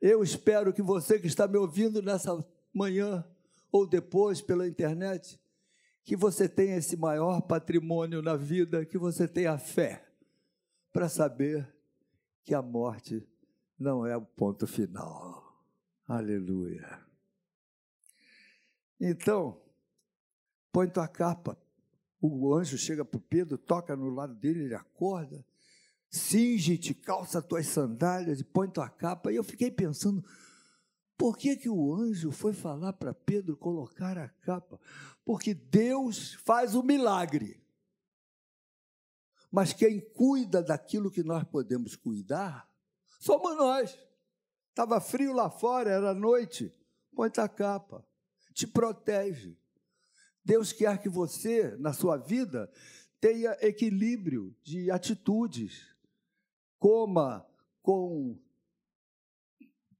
Eu 0.01 0.21
espero 0.21 0.73
que 0.73 0.81
você 0.81 1.17
que 1.17 1.27
está 1.27 1.47
me 1.47 1.57
ouvindo 1.57 2.01
nessa 2.01 2.45
manhã 2.73 3.25
ou 3.71 3.87
depois 3.87 4.41
pela 4.41 4.67
internet, 4.67 5.39
que 6.03 6.17
você 6.17 6.49
tenha 6.49 6.75
esse 6.75 6.97
maior 6.97 7.39
patrimônio 7.43 8.21
na 8.21 8.35
vida, 8.35 8.85
que 8.85 8.97
você 8.97 9.25
tenha 9.25 9.57
fé 9.57 10.05
para 10.91 11.07
saber 11.07 11.73
que 12.43 12.53
a 12.53 12.61
morte 12.61 13.25
não 13.77 14.05
é 14.05 14.17
o 14.17 14.25
ponto 14.25 14.67
final. 14.67 15.63
Aleluia. 16.05 16.99
Então, 18.99 19.61
põe 20.73 20.89
tua 20.89 21.07
capa. 21.07 21.57
O 22.21 22.53
anjo 22.53 22.77
chega 22.77 23.05
para 23.05 23.19
Pedro, 23.19 23.57
toca 23.57 23.95
no 23.95 24.09
lado 24.09 24.35
dele, 24.35 24.65
ele 24.65 24.75
acorda. 24.75 25.45
Cinge-te, 26.09 26.93
calça 26.93 27.41
tuas 27.41 27.67
sandálias 27.67 28.39
e 28.39 28.43
põe 28.43 28.69
tua 28.69 28.89
capa. 28.89 29.31
E 29.31 29.35
eu 29.35 29.43
fiquei 29.43 29.71
pensando, 29.71 30.23
por 31.17 31.37
que, 31.37 31.55
que 31.55 31.69
o 31.69 31.93
anjo 31.93 32.31
foi 32.31 32.53
falar 32.53 32.93
para 32.93 33.13
Pedro 33.13 33.55
colocar 33.55 34.17
a 34.17 34.27
capa? 34.27 34.79
Porque 35.23 35.53
Deus 35.53 36.33
faz 36.43 36.75
o 36.75 36.83
milagre. 36.83 37.61
Mas 39.51 39.71
quem 39.71 39.99
cuida 39.99 40.61
daquilo 40.61 41.11
que 41.11 41.23
nós 41.23 41.43
podemos 41.43 41.95
cuidar 41.95 42.69
Somos 43.19 43.57
nós. 43.57 43.99
Estava 44.69 45.01
frio 45.01 45.33
lá 45.33 45.49
fora, 45.49 45.91
era 45.91 46.13
noite. 46.13 46.73
Põe 47.13 47.29
a 47.37 47.49
capa. 47.49 48.05
Te 48.53 48.65
protege. 48.65 49.57
Deus 50.43 50.71
quer 50.71 51.01
que 51.01 51.09
você, 51.09 51.75
na 51.77 51.93
sua 51.93 52.17
vida, 52.17 52.71
tenha 53.19 53.57
equilíbrio 53.61 54.55
de 54.63 54.89
atitudes. 54.89 55.87
Coma 56.77 57.45
com 57.81 58.39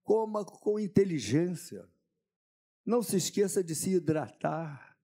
coma 0.04 0.44
com 0.44 0.80
inteligência. 0.80 1.88
Não 2.84 3.04
se 3.04 3.18
esqueça 3.18 3.64
de 3.64 3.76
se 3.76 3.92
hidratar. 3.92 4.98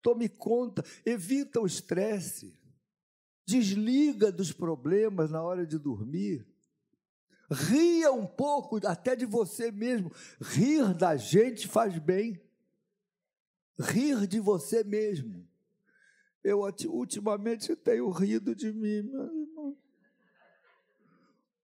Tome 0.00 0.28
conta, 0.28 0.82
evita 1.04 1.60
o 1.60 1.66
estresse. 1.66 2.58
Desliga 3.46 4.32
dos 4.32 4.50
problemas 4.50 5.30
na 5.30 5.42
hora 5.42 5.66
de 5.66 5.78
dormir. 5.78 6.46
Ria 7.50 8.10
um 8.12 8.26
pouco 8.26 8.86
até 8.86 9.14
de 9.14 9.26
você 9.26 9.70
mesmo. 9.70 10.10
Rir 10.40 10.94
da 10.94 11.16
gente 11.16 11.68
faz 11.68 11.98
bem. 11.98 12.40
Rir 13.78 14.26
de 14.26 14.38
você 14.40 14.84
mesmo. 14.84 15.48
Eu 16.42 16.60
ultimamente 16.88 17.74
tenho 17.74 18.10
rido 18.10 18.54
de 18.54 18.72
mim, 18.72 19.02
meu 19.02 19.24
irmão. 19.24 19.76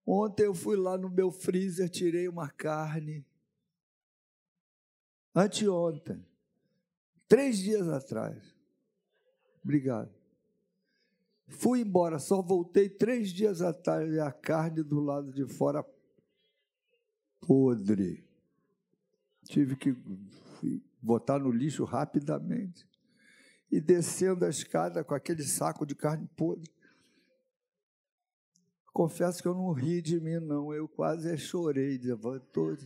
Ontem 0.07 0.45
eu 0.45 0.55
fui 0.55 0.77
lá 0.77 0.97
no 0.97 1.11
meu 1.11 1.31
freezer, 1.31 1.88
tirei 1.88 2.29
uma 2.29 2.49
carne. 2.49 3.27
Anteontem. 5.35 6.25
Três 7.27 7.59
dias 7.59 7.88
atrás. 7.88 8.55
Obrigado. 9.64 10.14
Fui 11.49 11.81
embora, 11.81 12.19
só 12.19 12.42
voltei 12.42 12.88
três 12.88 13.31
dias 13.31 13.61
atrás 13.61 14.12
e 14.12 14.21
a 14.21 14.31
carne 14.33 14.83
do 14.83 15.01
lado 15.01 15.33
de 15.33 15.47
fora 15.47 15.85
podre. 17.40 18.26
Tive 19.47 19.77
que 19.77 19.97
botar 21.01 21.39
no 21.39 21.51
lixo 21.51 21.85
rapidamente. 21.85 22.87
E 23.71 23.81
descendo 23.81 24.45
a 24.45 24.49
escada 24.49 25.03
com 25.03 25.15
aquele 25.15 25.43
saco 25.43 25.87
de 25.87 25.95
carne 25.95 26.29
podre. 26.37 26.71
Confesso 28.93 29.43
que 29.43 29.49
eu 29.49 29.55
não 29.55 29.73
ri 29.73 30.01
de 30.01 30.21
mim, 30.21 30.39
não. 30.39 30.73
Eu 30.73 30.89
quase 30.89 31.37
chorei. 31.37 31.97
Estou 31.97 32.77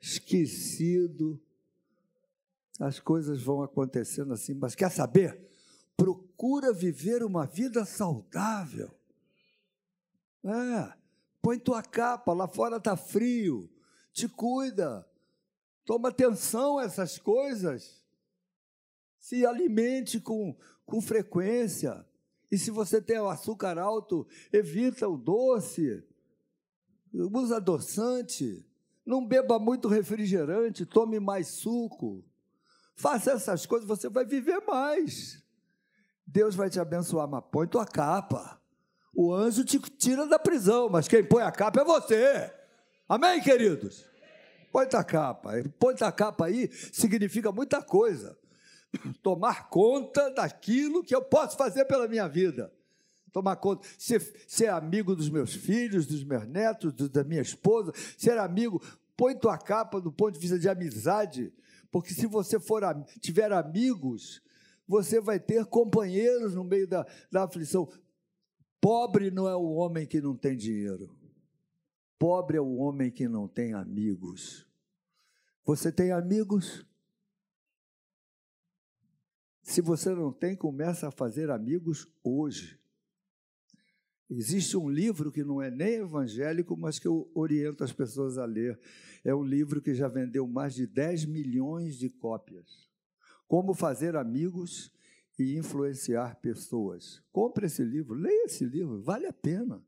esquecido. 0.00 1.40
As 2.80 3.00
coisas 3.00 3.42
vão 3.42 3.62
acontecendo 3.62 4.32
assim. 4.32 4.54
Mas 4.54 4.74
quer 4.74 4.90
saber? 4.90 5.48
procura 5.98 6.72
viver 6.72 7.24
uma 7.24 7.44
vida 7.44 7.84
saudável. 7.84 8.88
É, 10.44 10.92
põe 11.42 11.58
tua 11.58 11.82
capa, 11.82 12.32
lá 12.32 12.46
fora 12.46 12.76
está 12.76 12.96
frio, 12.96 13.68
te 14.12 14.28
cuida, 14.28 15.04
toma 15.88 16.10
atenção 16.10 16.76
a 16.76 16.84
essas 16.84 17.16
coisas, 17.16 18.04
se 19.18 19.46
alimente 19.46 20.20
com, 20.20 20.54
com 20.84 21.00
frequência. 21.00 22.04
E 22.52 22.58
se 22.58 22.70
você 22.70 23.00
tem 23.00 23.18
o 23.18 23.26
açúcar 23.30 23.78
alto, 23.78 24.28
evita 24.52 25.08
o 25.08 25.16
doce, 25.16 26.04
usa 27.10 27.56
adoçante, 27.56 28.68
não 29.04 29.26
beba 29.26 29.58
muito 29.58 29.88
refrigerante, 29.88 30.84
tome 30.84 31.18
mais 31.18 31.48
suco. 31.48 32.22
Faça 32.94 33.32
essas 33.32 33.64
coisas, 33.64 33.88
você 33.88 34.10
vai 34.10 34.26
viver 34.26 34.60
mais. 34.66 35.42
Deus 36.26 36.54
vai 36.54 36.68
te 36.68 36.78
abençoar, 36.78 37.26
mas 37.26 37.44
põe 37.50 37.66
tua 37.66 37.86
capa. 37.86 38.60
O 39.14 39.32
anjo 39.32 39.64
te 39.64 39.78
tira 39.78 40.26
da 40.26 40.38
prisão, 40.38 40.90
mas 40.90 41.08
quem 41.08 41.24
põe 41.24 41.42
a 41.42 41.50
capa 41.50 41.80
é 41.80 41.84
você. 41.84 42.52
Amém, 43.08 43.40
queridos? 43.40 44.04
Põe 44.72 44.86
tua 44.86 45.04
capa. 45.04 45.52
Põe 45.78 45.94
tua 45.94 46.12
capa 46.12 46.46
aí 46.46 46.70
significa 46.92 47.50
muita 47.50 47.82
coisa. 47.82 48.36
Tomar 49.22 49.68
conta 49.68 50.30
daquilo 50.30 51.02
que 51.02 51.14
eu 51.14 51.22
posso 51.22 51.56
fazer 51.56 51.84
pela 51.84 52.08
minha 52.08 52.26
vida. 52.26 52.72
tomar 53.32 53.56
conta, 53.56 53.86
ser, 53.98 54.20
ser 54.46 54.68
amigo 54.68 55.14
dos 55.14 55.28
meus 55.28 55.54
filhos, 55.54 56.06
dos 56.06 56.24
meus 56.24 56.46
netos, 56.46 56.92
do, 56.92 57.08
da 57.08 57.22
minha 57.22 57.42
esposa, 57.42 57.92
ser 58.16 58.38
amigo. 58.38 58.82
Põe 59.16 59.36
tua 59.36 59.58
capa 59.58 60.00
do 60.00 60.12
ponto 60.12 60.34
de 60.34 60.40
vista 60.40 60.58
de 60.58 60.68
amizade, 60.68 61.52
porque 61.90 62.14
se 62.14 62.26
você 62.26 62.58
for 62.58 62.82
tiver 63.20 63.52
amigos, 63.52 64.42
você 64.86 65.20
vai 65.20 65.38
ter 65.38 65.66
companheiros 65.66 66.54
no 66.54 66.64
meio 66.64 66.86
da, 66.86 67.06
da 67.30 67.44
aflição. 67.44 67.88
Pobre 68.80 69.30
não 69.30 69.48
é 69.48 69.56
o 69.56 69.74
homem 69.74 70.06
que 70.06 70.20
não 70.20 70.36
tem 70.36 70.56
dinheiro. 70.56 71.17
Pobre 72.18 72.56
é 72.56 72.60
o 72.60 72.76
homem 72.76 73.10
que 73.10 73.28
não 73.28 73.46
tem 73.46 73.74
amigos. 73.74 74.66
Você 75.64 75.92
tem 75.92 76.10
amigos? 76.10 76.84
Se 79.62 79.80
você 79.80 80.14
não 80.14 80.32
tem, 80.32 80.56
começa 80.56 81.08
a 81.08 81.12
fazer 81.12 81.50
amigos 81.50 82.08
hoje. 82.24 82.78
Existe 84.30 84.76
um 84.76 84.90
livro 84.90 85.30
que 85.30 85.44
não 85.44 85.62
é 85.62 85.70
nem 85.70 85.94
evangélico, 85.94 86.76
mas 86.76 86.98
que 86.98 87.06
eu 87.06 87.30
oriento 87.34 87.84
as 87.84 87.92
pessoas 87.92 88.36
a 88.36 88.44
ler. 88.44 88.78
É 89.24 89.34
um 89.34 89.44
livro 89.44 89.80
que 89.80 89.94
já 89.94 90.08
vendeu 90.08 90.46
mais 90.46 90.74
de 90.74 90.86
10 90.86 91.24
milhões 91.26 91.96
de 91.96 92.10
cópias. 92.10 92.88
Como 93.46 93.72
fazer 93.72 94.16
amigos 94.16 94.92
e 95.38 95.56
influenciar 95.56 96.36
pessoas. 96.40 97.22
Compre 97.32 97.66
esse 97.66 97.84
livro, 97.84 98.14
leia 98.14 98.46
esse 98.46 98.64
livro, 98.64 99.00
vale 99.00 99.26
a 99.26 99.32
pena. 99.32 99.82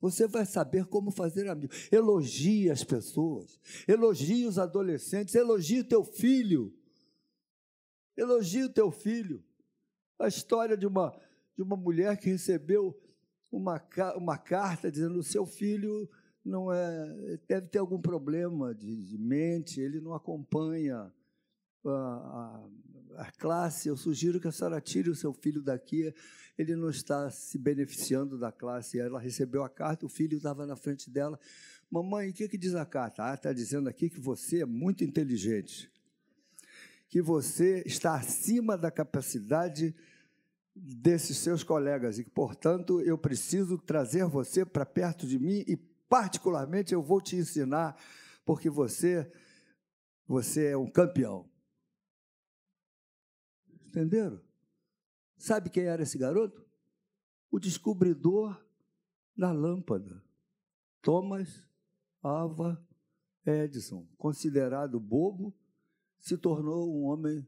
Você 0.00 0.26
vai 0.26 0.44
saber 0.44 0.86
como 0.86 1.10
fazer 1.10 1.48
amigos. 1.48 1.88
Elogie 1.90 2.70
as 2.70 2.84
pessoas, 2.84 3.58
elogie 3.88 4.46
os 4.46 4.58
adolescentes, 4.58 5.34
elogie 5.34 5.80
o 5.80 5.88
teu 5.88 6.04
filho. 6.04 6.72
Elogie 8.16 8.64
o 8.64 8.72
teu 8.72 8.90
filho. 8.90 9.42
A 10.18 10.28
história 10.28 10.76
de 10.76 10.86
uma, 10.86 11.14
de 11.56 11.62
uma 11.62 11.76
mulher 11.76 12.16
que 12.18 12.30
recebeu 12.30 12.98
uma, 13.50 13.82
uma 14.16 14.38
carta 14.38 14.90
dizendo: 14.90 15.18
o 15.18 15.24
seu 15.24 15.46
filho 15.46 16.08
não 16.44 16.72
é, 16.72 17.38
deve 17.48 17.68
ter 17.68 17.78
algum 17.78 18.00
problema 18.00 18.74
de, 18.74 19.02
de 19.02 19.18
mente, 19.18 19.80
ele 19.80 20.00
não 20.00 20.14
acompanha 20.14 21.12
a, 21.84 21.90
a, 21.90 22.68
a, 23.16 23.30
classe. 23.32 23.88
Eu 23.88 23.96
sugiro 23.96 24.40
que 24.40 24.48
a 24.48 24.52
senhora 24.52 24.80
tire 24.80 25.10
o 25.10 25.14
seu 25.14 25.32
filho 25.32 25.62
daqui, 25.62 26.14
ele 26.56 26.74
não 26.76 26.90
está 26.90 27.30
se 27.30 27.58
beneficiando 27.58 28.38
da 28.38 28.52
classe. 28.52 28.98
Ela 28.98 29.20
recebeu 29.20 29.64
a 29.64 29.68
carta, 29.68 30.06
o 30.06 30.08
filho 30.08 30.36
estava 30.36 30.66
na 30.66 30.76
frente 30.76 31.10
dela. 31.10 31.38
Mamãe, 31.90 32.30
o 32.30 32.32
que, 32.32 32.48
que 32.48 32.58
diz 32.58 32.74
a 32.74 32.84
carta? 32.84 33.30
Ah, 33.30 33.34
está 33.34 33.52
dizendo 33.52 33.88
aqui 33.88 34.10
que 34.10 34.20
você 34.20 34.62
é 34.62 34.66
muito 34.66 35.04
inteligente, 35.04 35.90
que 37.08 37.22
você 37.22 37.82
está 37.86 38.14
acima 38.16 38.76
da 38.76 38.90
capacidade 38.90 39.94
desses 40.74 41.38
seus 41.38 41.62
colegas 41.62 42.18
e 42.18 42.24
que, 42.24 42.30
portanto, 42.30 43.00
eu 43.00 43.16
preciso 43.16 43.78
trazer 43.78 44.26
você 44.26 44.64
para 44.64 44.84
perto 44.84 45.26
de 45.26 45.38
mim 45.38 45.64
e, 45.66 45.76
particularmente, 46.08 46.92
eu 46.92 47.02
vou 47.02 47.20
te 47.20 47.36
ensinar, 47.36 47.96
porque 48.44 48.68
você, 48.68 49.30
você 50.26 50.66
é 50.66 50.76
um 50.76 50.90
campeão. 50.90 51.48
Entenderam? 53.96 54.38
Sabe 55.38 55.70
quem 55.70 55.84
era 55.84 56.02
esse 56.02 56.18
garoto? 56.18 56.62
O 57.50 57.58
descobridor 57.58 58.62
da 59.34 59.52
lâmpada, 59.52 60.22
Thomas 61.00 61.66
Alva 62.22 62.78
Edison, 63.46 64.06
considerado 64.18 65.00
bobo, 65.00 65.54
se 66.18 66.36
tornou 66.36 66.94
um 66.94 67.04
homem 67.04 67.46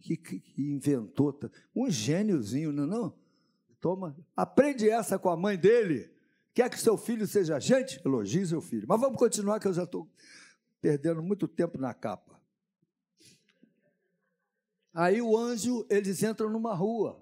que, 0.00 0.16
que, 0.16 0.40
que 0.40 0.62
inventou, 0.62 1.38
um 1.76 1.88
gêniozinho, 1.88 2.72
não, 2.72 2.84
é 2.84 2.86
não? 2.86 3.18
Toma, 3.80 4.16
aprende 4.34 4.88
essa 4.88 5.16
com 5.16 5.28
a 5.28 5.36
mãe 5.36 5.56
dele. 5.56 6.10
Quer 6.52 6.70
que 6.70 6.80
seu 6.80 6.96
filho 6.96 7.26
seja 7.26 7.60
gente? 7.60 8.00
Elogie 8.04 8.46
seu 8.46 8.60
filho. 8.60 8.86
Mas 8.88 9.00
vamos 9.00 9.18
continuar, 9.18 9.60
que 9.60 9.68
eu 9.68 9.72
já 9.72 9.84
estou 9.84 10.10
perdendo 10.80 11.22
muito 11.22 11.46
tempo 11.46 11.78
na 11.78 11.94
capa. 11.94 12.33
Aí 14.94 15.20
o 15.20 15.36
anjo, 15.36 15.84
eles 15.90 16.22
entram 16.22 16.48
numa 16.48 16.72
rua. 16.72 17.20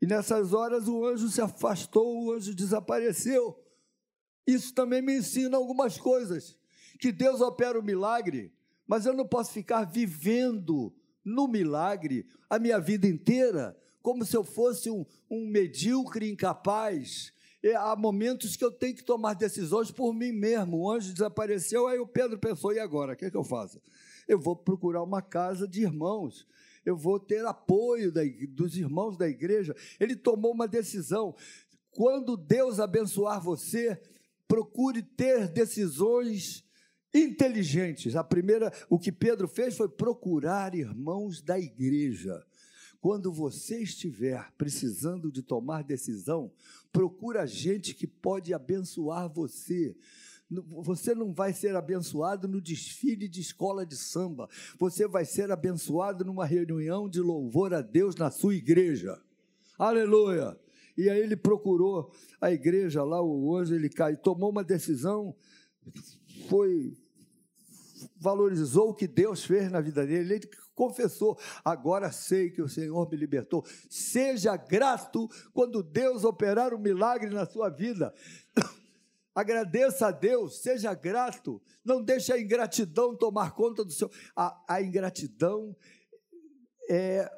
E 0.00 0.06
nessas 0.06 0.52
horas 0.52 0.86
o 0.86 1.06
anjo 1.06 1.30
se 1.30 1.40
afastou, 1.40 2.26
o 2.26 2.32
anjo 2.32 2.54
desapareceu. 2.54 3.58
Isso 4.46 4.74
também 4.74 5.00
me 5.00 5.16
ensina 5.16 5.56
algumas 5.56 5.98
coisas. 5.98 6.54
Que 7.00 7.10
Deus 7.10 7.40
opera 7.40 7.80
o 7.80 7.82
milagre, 7.82 8.52
mas 8.86 9.06
eu 9.06 9.14
não 9.14 9.26
posso 9.26 9.52
ficar 9.52 9.84
vivendo 9.84 10.94
no 11.24 11.48
milagre 11.48 12.26
a 12.48 12.58
minha 12.58 12.78
vida 12.78 13.06
inteira, 13.06 13.76
como 14.02 14.24
se 14.24 14.36
eu 14.36 14.44
fosse 14.44 14.90
um, 14.90 15.04
um 15.30 15.46
medíocre 15.46 16.30
incapaz. 16.30 17.32
E 17.62 17.74
há 17.74 17.96
momentos 17.96 18.54
que 18.54 18.64
eu 18.64 18.70
tenho 18.70 18.94
que 18.94 19.02
tomar 19.02 19.34
decisões 19.34 19.90
por 19.90 20.12
mim 20.12 20.30
mesmo. 20.30 20.76
O 20.76 20.90
anjo 20.90 21.12
desapareceu, 21.12 21.88
aí 21.88 21.98
o 21.98 22.06
Pedro 22.06 22.38
pensou: 22.38 22.72
e 22.72 22.78
agora? 22.78 23.14
O 23.14 23.16
que, 23.16 23.24
é 23.24 23.30
que 23.30 23.36
eu 23.36 23.42
faço? 23.42 23.80
Eu 24.28 24.38
vou 24.38 24.54
procurar 24.54 25.02
uma 25.02 25.22
casa 25.22 25.66
de 25.66 25.82
irmãos 25.82 26.46
eu 26.86 26.96
vou 26.96 27.18
ter 27.18 27.44
apoio 27.44 28.12
da, 28.12 28.22
dos 28.50 28.76
irmãos 28.76 29.18
da 29.18 29.28
igreja. 29.28 29.74
Ele 29.98 30.14
tomou 30.14 30.52
uma 30.52 30.68
decisão. 30.68 31.34
Quando 31.90 32.36
Deus 32.36 32.78
abençoar 32.78 33.42
você, 33.42 34.00
procure 34.46 35.02
ter 35.02 35.48
decisões 35.48 36.64
inteligentes. 37.12 38.14
A 38.14 38.22
primeira, 38.22 38.72
o 38.88 38.98
que 38.98 39.10
Pedro 39.10 39.48
fez 39.48 39.76
foi 39.76 39.88
procurar 39.88 40.74
irmãos 40.74 41.42
da 41.42 41.58
igreja. 41.58 42.40
Quando 43.00 43.32
você 43.32 43.82
estiver 43.82 44.52
precisando 44.56 45.30
de 45.30 45.42
tomar 45.42 45.82
decisão, 45.82 46.52
procura 46.92 47.46
gente 47.46 47.94
que 47.94 48.06
pode 48.06 48.54
abençoar 48.54 49.28
você. 49.28 49.96
Você 50.48 51.14
não 51.14 51.32
vai 51.32 51.52
ser 51.52 51.74
abençoado 51.74 52.46
no 52.46 52.60
desfile 52.60 53.28
de 53.28 53.40
escola 53.40 53.84
de 53.84 53.96
samba. 53.96 54.48
Você 54.78 55.08
vai 55.08 55.24
ser 55.24 55.50
abençoado 55.50 56.24
numa 56.24 56.46
reunião 56.46 57.08
de 57.08 57.20
louvor 57.20 57.74
a 57.74 57.82
Deus 57.82 58.14
na 58.14 58.30
sua 58.30 58.54
igreja. 58.54 59.20
Aleluia! 59.78 60.58
E 60.96 61.10
aí 61.10 61.20
ele 61.20 61.36
procurou 61.36 62.10
a 62.40 62.50
igreja 62.50 63.02
lá, 63.04 63.20
o 63.22 63.54
anjo, 63.54 63.74
ele 63.74 63.90
cai, 63.90 64.16
tomou 64.16 64.50
uma 64.50 64.64
decisão, 64.64 65.34
foi 66.48 66.96
valorizou 68.18 68.90
o 68.90 68.94
que 68.94 69.06
Deus 69.06 69.44
fez 69.44 69.70
na 69.70 69.80
vida 69.80 70.06
dele, 70.06 70.34
ele 70.34 70.50
confessou: 70.74 71.38
agora 71.64 72.10
sei 72.12 72.50
que 72.50 72.62
o 72.62 72.68
Senhor 72.68 73.08
me 73.10 73.16
libertou. 73.16 73.64
Seja 73.88 74.56
grato 74.56 75.28
quando 75.52 75.82
Deus 75.82 76.24
operar 76.24 76.74
um 76.74 76.78
milagre 76.78 77.30
na 77.30 77.46
sua 77.46 77.68
vida. 77.68 78.14
Agradeça 79.36 80.08
a 80.08 80.10
Deus, 80.10 80.62
seja 80.62 80.94
grato, 80.94 81.62
não 81.84 82.02
deixe 82.02 82.32
a 82.32 82.40
ingratidão 82.40 83.14
tomar 83.14 83.52
conta 83.52 83.84
do 83.84 83.92
seu. 83.92 84.10
A, 84.34 84.64
a 84.66 84.82
ingratidão 84.82 85.76
é 86.88 87.30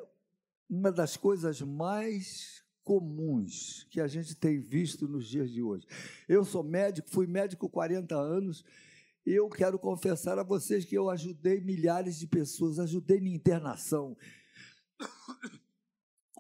uma 0.71 0.93
das 0.93 1.17
coisas 1.17 1.61
mais 1.61 2.63
comuns 2.85 3.87
que 3.91 4.01
a 4.01 4.07
gente 4.07 4.35
tem 4.37 4.61
visto 4.61 5.09
nos 5.09 5.29
dias 5.29 5.51
de 5.51 5.61
hoje. 5.61 5.87
Eu 6.29 6.45
sou 6.45 6.63
médico, 6.63 7.11
fui 7.11 7.27
médico 7.27 7.69
40 7.69 8.15
anos 8.15 8.65
eu 9.31 9.49
quero 9.49 9.79
confessar 9.79 10.39
a 10.39 10.43
vocês 10.43 10.85
que 10.85 10.97
eu 10.97 11.11
ajudei 11.11 11.61
milhares 11.61 12.19
de 12.19 12.27
pessoas, 12.27 12.79
ajudei 12.79 13.21
na 13.21 13.29
internação, 13.29 14.17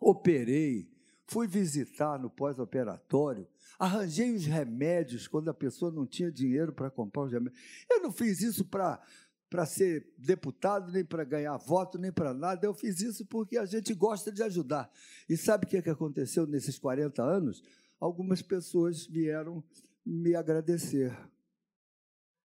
operei, 0.01 0.90
fui 1.27 1.47
visitar 1.47 2.18
no 2.18 2.31
pós-operatório, 2.31 3.47
arranjei 3.79 4.35
os 4.35 4.45
remédios 4.45 5.29
quando 5.29 5.49
a 5.49 5.55
pessoa 5.55 5.93
não 5.93 6.07
tinha 6.07 6.33
dinheiro 6.33 6.73
para 6.73 6.91
comprar 6.91 7.23
os 7.23 7.33
remédios. 7.33 7.61
Eu 7.88 8.03
não 8.03 8.12
fiz 8.12 8.41
isso 8.41 8.64
para 8.64 9.01
para 9.51 9.64
ser 9.64 10.12
deputado, 10.19 10.93
nem 10.93 11.03
para 11.03 11.25
ganhar 11.25 11.57
voto, 11.57 11.99
nem 11.99 12.12
para 12.12 12.35
nada. 12.35 12.67
Eu 12.67 12.75
fiz 12.75 13.01
isso 13.01 13.25
porque 13.25 13.57
a 13.57 13.64
gente 13.64 13.95
gosta 13.95 14.31
de 14.31 14.43
ajudar. 14.43 14.91
E 15.27 15.37
sabe 15.37 15.64
o 15.64 15.69
que, 15.69 15.79
é 15.79 15.83
que 15.83 15.88
aconteceu 15.88 16.47
nesses 16.47 16.79
40 16.79 17.23
anos? 17.23 17.62
Algumas 17.99 18.43
pessoas 18.43 19.07
vieram 19.07 19.64
me 20.05 20.35
agradecer. 20.35 21.17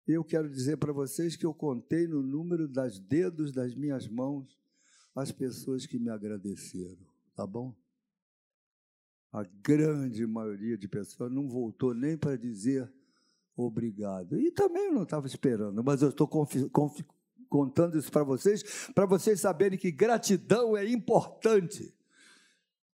Eu 0.08 0.24
quero 0.24 0.50
dizer 0.50 0.78
para 0.78 0.92
vocês 0.92 1.36
que 1.36 1.46
eu 1.46 1.54
contei 1.54 2.08
no 2.08 2.24
número 2.24 2.68
das 2.68 2.98
dedos 2.98 3.52
das 3.52 3.76
minhas 3.76 4.08
mãos 4.08 4.58
as 5.13 5.32
pessoas 5.32 5.86
que 5.86 6.00
me 6.00 6.10
agradeceram, 6.10 7.06
tá 7.36 7.46
bom? 7.46 7.76
A 9.32 9.44
grande 9.62 10.26
maioria 10.26 10.78
de 10.78 10.88
pessoas 10.88 11.32
não 11.32 11.48
voltou 11.48 11.94
nem 11.94 12.18
para 12.18 12.38
dizer 12.38 12.92
obrigado. 13.56 14.40
E 14.40 14.52
também 14.52 14.86
eu 14.86 14.94
não 14.94 15.04
estava 15.04 15.28
esperando, 15.28 15.84
mas 15.84 16.02
eu 16.02 16.10
estou 16.10 16.28
contando 17.50 17.98
isso 17.98 18.12
para 18.12 18.24
vocês, 18.24 18.63
para 18.94 19.06
vocês 19.06 19.40
saberem 19.40 19.78
que 19.78 19.92
gratidão 19.92 20.78
é 20.78 20.88
importante. 20.88 21.94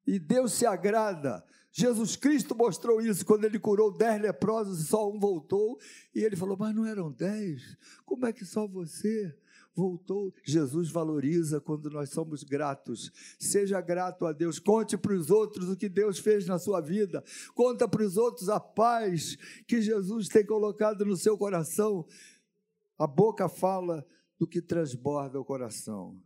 E 0.06 0.18
Deus 0.18 0.52
se 0.52 0.66
agrada 0.66 1.44
Jesus 1.72 2.16
Cristo 2.16 2.54
mostrou 2.54 3.00
isso 3.00 3.24
quando 3.24 3.46
ele 3.46 3.58
curou 3.58 3.90
dez 3.90 4.20
leprosos 4.20 4.80
e 4.80 4.86
só 4.86 5.10
um 5.10 5.18
voltou. 5.18 5.78
E 6.14 6.20
ele 6.20 6.36
falou: 6.36 6.54
Mas 6.56 6.74
não 6.74 6.84
eram 6.84 7.10
dez? 7.10 7.78
Como 8.04 8.26
é 8.26 8.32
que 8.32 8.44
só 8.44 8.66
você? 8.66 9.34
Voltou. 9.74 10.32
Jesus 10.44 10.90
valoriza 10.90 11.60
quando 11.60 11.90
nós 11.90 12.10
somos 12.10 12.42
gratos. 12.42 13.10
Seja 13.38 13.80
grato 13.80 14.26
a 14.26 14.32
Deus. 14.32 14.58
Conte 14.58 14.96
para 14.96 15.14
os 15.14 15.30
outros 15.30 15.68
o 15.68 15.76
que 15.76 15.88
Deus 15.88 16.18
fez 16.18 16.46
na 16.46 16.58
sua 16.58 16.80
vida. 16.80 17.22
Conta 17.54 17.88
para 17.88 18.02
os 18.02 18.16
outros 18.16 18.48
a 18.48 18.60
paz 18.60 19.36
que 19.66 19.80
Jesus 19.80 20.28
tem 20.28 20.44
colocado 20.44 21.04
no 21.04 21.16
seu 21.16 21.36
coração. 21.36 22.06
A 22.98 23.06
boca 23.06 23.48
fala 23.48 24.06
do 24.38 24.46
que 24.46 24.60
transborda 24.60 25.40
o 25.40 25.44
coração. 25.44 26.20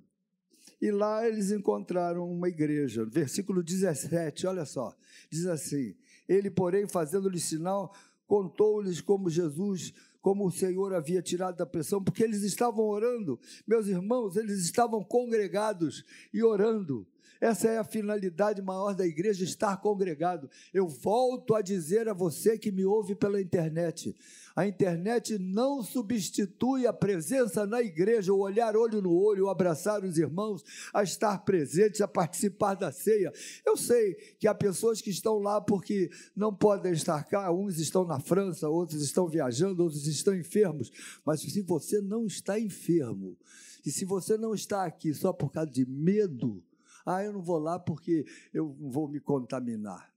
E 0.81 0.91
lá 0.91 1.27
eles 1.27 1.51
encontraram 1.51 2.31
uma 2.31 2.49
igreja. 2.49 3.05
Versículo 3.05 3.63
17, 3.63 4.47
olha 4.47 4.65
só. 4.65 4.95
Diz 5.31 5.47
assim: 5.47 5.95
Ele, 6.29 6.51
porém, 6.51 6.87
fazendo-lhe 6.87 7.41
sinal, 7.41 7.95
contou-lhes 8.27 9.01
como 9.01 9.31
Jesus 9.31 9.95
como 10.27 10.45
o 10.45 10.51
Senhor 10.51 10.93
havia 10.93 11.23
tirado 11.23 11.57
da 11.57 11.65
pressão, 11.65 12.03
porque 12.03 12.25
eles 12.25 12.43
estavam 12.43 12.85
orando, 12.85 13.39
meus 13.65 13.87
irmãos, 13.87 14.35
eles 14.35 14.59
estavam 14.59 15.05
congregados 15.05 16.05
e 16.35 16.43
orando. 16.43 17.07
Essa 17.41 17.69
é 17.69 17.79
a 17.79 17.85
finalidade 17.85 18.63
maior 18.63 18.95
da 18.95 19.07
igreja, 19.07 19.45
estar 19.45 19.77
congregado. 19.77 20.49
Eu 20.73 20.89
volto 20.89 21.55
a 21.55 21.61
dizer 21.61 22.09
a 22.09 22.15
você 22.15 22.59
que 22.59 22.73
me 22.73 22.85
ouve 22.85 23.15
pela 23.15 23.41
internet: 23.41 24.15
a 24.55 24.67
internet 24.67 25.39
não 25.39 25.83
substitui 25.83 26.87
a 26.87 26.93
presença 26.93 27.67
na 27.67 27.83
igreja, 27.83 28.33
o 28.33 28.39
olhar 28.39 28.75
olho 28.75 29.03
no 29.03 29.13
olho, 29.13 29.45
o 29.45 29.51
abraçar 29.51 30.03
os 30.03 30.17
irmãos, 30.17 30.65
a 30.95 31.03
estar 31.03 31.39
presentes, 31.45 32.01
a 32.01 32.09
participar 32.09 32.75
da 32.75 32.91
ceia. 32.91 33.31
Eu 33.67 33.77
sei 33.77 34.15
que 34.39 34.49
há 34.49 34.55
pessoas 34.55 35.03
que 35.03 35.11
estão 35.11 35.39
lá 35.39 35.61
porque 35.61 36.11
não 36.35 36.55
podem 36.55 36.93
estar 36.93 37.23
cá, 37.25 37.53
uns 37.53 37.79
estão 37.79 38.05
na 38.05 38.19
França, 38.19 38.69
outros 38.69 39.03
estão 39.03 39.29
viajando, 39.29 39.83
outros 39.83 40.07
estão 40.07 40.35
enfermos, 40.35 40.91
mas 41.25 41.41
se 41.41 41.61
você 41.61 42.01
não 42.01 42.27
está 42.27 42.59
enfermo, 42.59 43.37
e 43.85 43.91
se 43.93 44.05
você 44.05 44.37
não 44.37 44.53
está 44.53 44.85
aqui 44.85 45.15
só 45.15 45.33
por 45.33 45.53
causa 45.53 45.71
de 45.71 45.87
medo, 45.87 46.61
ah, 47.07 47.23
eu 47.23 47.33
não 47.33 47.41
vou 47.41 47.59
lá 47.59 47.79
porque 47.79 48.27
eu 48.53 48.75
vou 48.75 49.09
me 49.09 49.21
contaminar. 49.21 50.13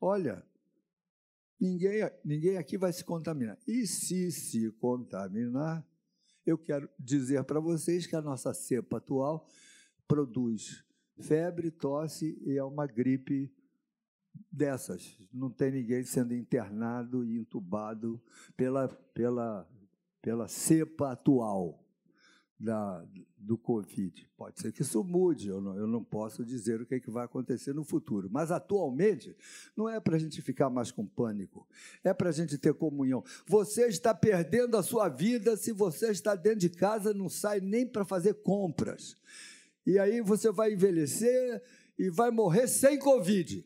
Olha, 0.00 0.46
ninguém, 1.60 2.08
ninguém 2.24 2.56
aqui 2.56 2.78
vai 2.78 2.92
se 2.92 3.04
contaminar. 3.04 3.58
E 3.66 3.86
se 3.88 4.30
se 4.30 4.70
contaminar, 4.72 5.84
eu 6.46 6.56
quero 6.56 6.88
dizer 6.96 7.42
para 7.42 7.58
vocês 7.58 8.06
que 8.06 8.14
a 8.14 8.22
nossa 8.22 8.54
cepa 8.54 8.98
atual 8.98 9.48
produz 10.06 10.84
febre, 11.20 11.70
tosse 11.70 12.40
e 12.46 12.56
é 12.56 12.64
uma 12.64 12.86
gripe 12.86 13.52
dessas. 14.50 15.18
Não 15.32 15.50
tem 15.50 15.72
ninguém 15.72 16.04
sendo 16.04 16.34
internado 16.34 17.24
e 17.24 17.38
entubado 17.38 18.22
pela, 18.56 18.88
pela, 18.88 19.68
pela 20.20 20.46
cepa 20.46 21.12
atual 21.12 21.81
da, 22.62 23.04
do 23.36 23.58
Covid. 23.58 24.30
Pode 24.36 24.60
ser 24.60 24.72
que 24.72 24.82
isso 24.82 25.02
mude, 25.02 25.48
eu 25.48 25.60
não, 25.60 25.76
eu 25.76 25.86
não 25.86 26.02
posso 26.02 26.44
dizer 26.44 26.80
o 26.80 26.86
que, 26.86 26.94
é 26.94 27.00
que 27.00 27.10
vai 27.10 27.24
acontecer 27.24 27.74
no 27.74 27.82
futuro. 27.82 28.28
Mas, 28.30 28.52
atualmente, 28.52 29.36
não 29.76 29.88
é 29.88 29.98
para 29.98 30.14
a 30.14 30.18
gente 30.18 30.40
ficar 30.40 30.70
mais 30.70 30.92
com 30.92 31.04
pânico, 31.04 31.66
é 32.04 32.14
para 32.14 32.28
a 32.28 32.32
gente 32.32 32.56
ter 32.56 32.72
comunhão. 32.72 33.24
Você 33.46 33.88
está 33.88 34.14
perdendo 34.14 34.76
a 34.76 34.82
sua 34.82 35.08
vida 35.08 35.56
se 35.56 35.72
você 35.72 36.12
está 36.12 36.36
dentro 36.36 36.60
de 36.60 36.70
casa, 36.70 37.12
não 37.12 37.28
sai 37.28 37.60
nem 37.60 37.84
para 37.84 38.04
fazer 38.04 38.34
compras. 38.34 39.16
E 39.84 39.98
aí 39.98 40.20
você 40.20 40.52
vai 40.52 40.72
envelhecer 40.72 41.62
e 41.98 42.08
vai 42.10 42.30
morrer 42.30 42.68
sem 42.68 42.96
Covid. 42.96 43.58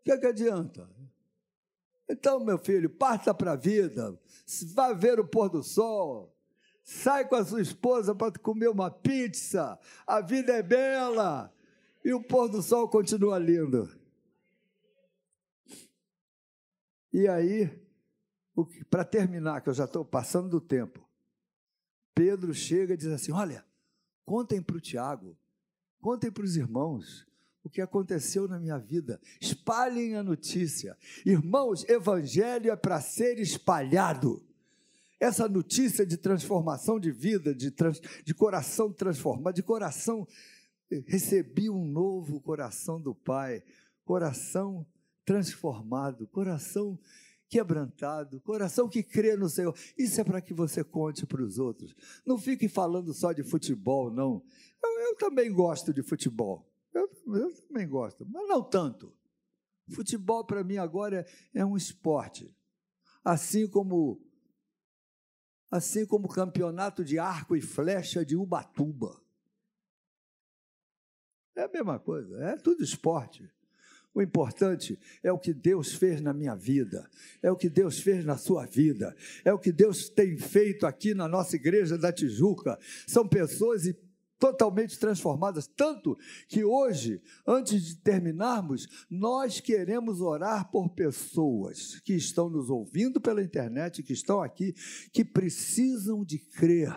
O 0.00 0.04
que, 0.04 0.12
é 0.12 0.18
que 0.18 0.26
adianta? 0.26 1.01
Então, 2.12 2.38
meu 2.38 2.58
filho, 2.58 2.90
parta 2.90 3.32
para 3.32 3.52
a 3.52 3.56
vida, 3.56 4.20
vá 4.74 4.92
ver 4.92 5.18
o 5.18 5.26
pôr 5.26 5.48
do 5.48 5.62
sol, 5.62 6.36
sai 6.84 7.26
com 7.26 7.36
a 7.36 7.44
sua 7.44 7.62
esposa 7.62 8.14
para 8.14 8.38
comer 8.38 8.68
uma 8.68 8.90
pizza, 8.90 9.78
a 10.06 10.20
vida 10.20 10.52
é 10.52 10.62
bela 10.62 11.50
e 12.04 12.12
o 12.12 12.22
pôr 12.22 12.50
do 12.50 12.60
sol 12.60 12.86
continua 12.86 13.38
lindo. 13.38 13.88
E 17.10 17.26
aí, 17.26 17.82
para 18.90 19.04
terminar, 19.06 19.62
que 19.62 19.70
eu 19.70 19.74
já 19.74 19.84
estou 19.84 20.04
passando 20.04 20.50
do 20.50 20.60
tempo, 20.60 21.08
Pedro 22.14 22.52
chega 22.52 22.92
e 22.92 22.96
diz 22.96 23.06
assim: 23.06 23.32
Olha, 23.32 23.64
contem 24.26 24.60
para 24.60 24.76
o 24.76 24.80
Tiago, 24.80 25.34
contem 25.98 26.30
para 26.30 26.44
os 26.44 26.56
irmãos, 26.56 27.26
o 27.64 27.70
que 27.70 27.80
aconteceu 27.80 28.48
na 28.48 28.58
minha 28.58 28.78
vida. 28.78 29.20
Espalhem 29.40 30.16
a 30.16 30.22
notícia. 30.22 30.96
Irmãos, 31.24 31.88
evangelho 31.88 32.70
é 32.70 32.76
para 32.76 33.00
ser 33.00 33.38
espalhado. 33.38 34.44
Essa 35.20 35.48
notícia 35.48 36.04
de 36.04 36.16
transformação 36.16 36.98
de 36.98 37.12
vida, 37.12 37.54
de, 37.54 37.70
trans, 37.70 38.00
de 38.24 38.34
coração 38.34 38.92
transformado, 38.92 39.54
de 39.54 39.62
coração. 39.62 40.26
Recebi 41.06 41.70
um 41.70 41.86
novo 41.86 42.40
coração 42.40 43.00
do 43.00 43.14
Pai, 43.14 43.62
coração 44.04 44.84
transformado, 45.24 46.26
coração 46.26 46.98
quebrantado, 47.48 48.40
coração 48.40 48.88
que 48.88 49.02
crê 49.02 49.36
no 49.36 49.48
Senhor. 49.48 49.76
Isso 49.96 50.20
é 50.20 50.24
para 50.24 50.40
que 50.40 50.52
você 50.52 50.82
conte 50.82 51.24
para 51.24 51.42
os 51.42 51.58
outros. 51.58 51.94
Não 52.26 52.36
fique 52.36 52.66
falando 52.66 53.14
só 53.14 53.32
de 53.32 53.44
futebol, 53.44 54.10
não. 54.10 54.42
Eu, 54.82 55.00
eu 55.00 55.16
também 55.16 55.52
gosto 55.52 55.92
de 55.92 56.02
futebol. 56.02 56.71
Eu, 56.92 57.08
eu 57.34 57.54
também 57.68 57.88
gosto, 57.88 58.26
mas 58.26 58.48
não 58.48 58.62
tanto. 58.62 59.12
Futebol 59.90 60.44
para 60.44 60.62
mim 60.62 60.76
agora 60.76 61.26
é, 61.54 61.60
é 61.60 61.64
um 61.64 61.76
esporte. 61.76 62.54
Assim 63.24 63.68
como 63.68 64.20
assim 65.70 66.04
como 66.04 66.26
o 66.26 66.30
campeonato 66.30 67.02
de 67.02 67.18
arco 67.18 67.56
e 67.56 67.62
flecha 67.62 68.26
de 68.26 68.36
Ubatuba. 68.36 69.18
É 71.56 71.62
a 71.62 71.68
mesma 71.68 71.98
coisa, 71.98 72.36
é 72.44 72.56
tudo 72.56 72.84
esporte. 72.84 73.50
O 74.14 74.20
importante 74.20 74.98
é 75.22 75.32
o 75.32 75.38
que 75.38 75.54
Deus 75.54 75.94
fez 75.94 76.20
na 76.20 76.34
minha 76.34 76.54
vida, 76.54 77.08
é 77.42 77.50
o 77.50 77.56
que 77.56 77.70
Deus 77.70 78.00
fez 78.00 78.22
na 78.24 78.36
sua 78.36 78.66
vida, 78.66 79.16
é 79.42 79.52
o 79.52 79.58
que 79.58 79.72
Deus 79.72 80.10
tem 80.10 80.36
feito 80.36 80.86
aqui 80.86 81.14
na 81.14 81.26
nossa 81.26 81.56
igreja 81.56 81.96
da 81.96 82.12
Tijuca. 82.12 82.78
São 83.06 83.26
pessoas 83.26 83.86
e 83.86 83.94
totalmente 84.42 84.98
transformadas, 84.98 85.68
tanto 85.68 86.18
que 86.48 86.64
hoje, 86.64 87.22
antes 87.46 87.84
de 87.84 87.96
terminarmos, 87.98 89.06
nós 89.08 89.60
queremos 89.60 90.20
orar 90.20 90.68
por 90.68 90.88
pessoas 90.88 92.00
que 92.00 92.12
estão 92.14 92.50
nos 92.50 92.68
ouvindo 92.68 93.20
pela 93.20 93.40
internet, 93.40 94.02
que 94.02 94.12
estão 94.12 94.42
aqui, 94.42 94.74
que 95.12 95.24
precisam 95.24 96.24
de 96.24 96.40
crer 96.40 96.92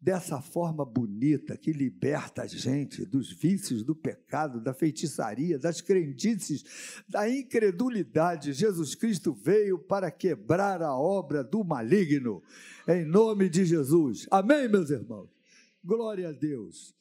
dessa 0.00 0.40
forma 0.40 0.84
bonita 0.84 1.56
que 1.56 1.72
liberta 1.72 2.42
a 2.42 2.46
gente 2.46 3.04
dos 3.04 3.32
vícios 3.32 3.82
do 3.82 3.96
pecado, 3.96 4.60
da 4.60 4.72
feitiçaria, 4.72 5.58
das 5.58 5.80
crendices, 5.80 7.02
da 7.08 7.28
incredulidade. 7.28 8.52
Jesus 8.52 8.94
Cristo 8.94 9.34
veio 9.34 9.76
para 9.76 10.08
quebrar 10.08 10.82
a 10.82 10.96
obra 10.96 11.42
do 11.42 11.64
maligno, 11.64 12.44
em 12.86 13.04
nome 13.04 13.48
de 13.48 13.64
Jesus. 13.64 14.28
Amém, 14.30 14.68
meus 14.68 14.90
irmãos? 14.90 15.33
Glória 15.84 16.30
a 16.30 16.32
Deus. 16.32 16.94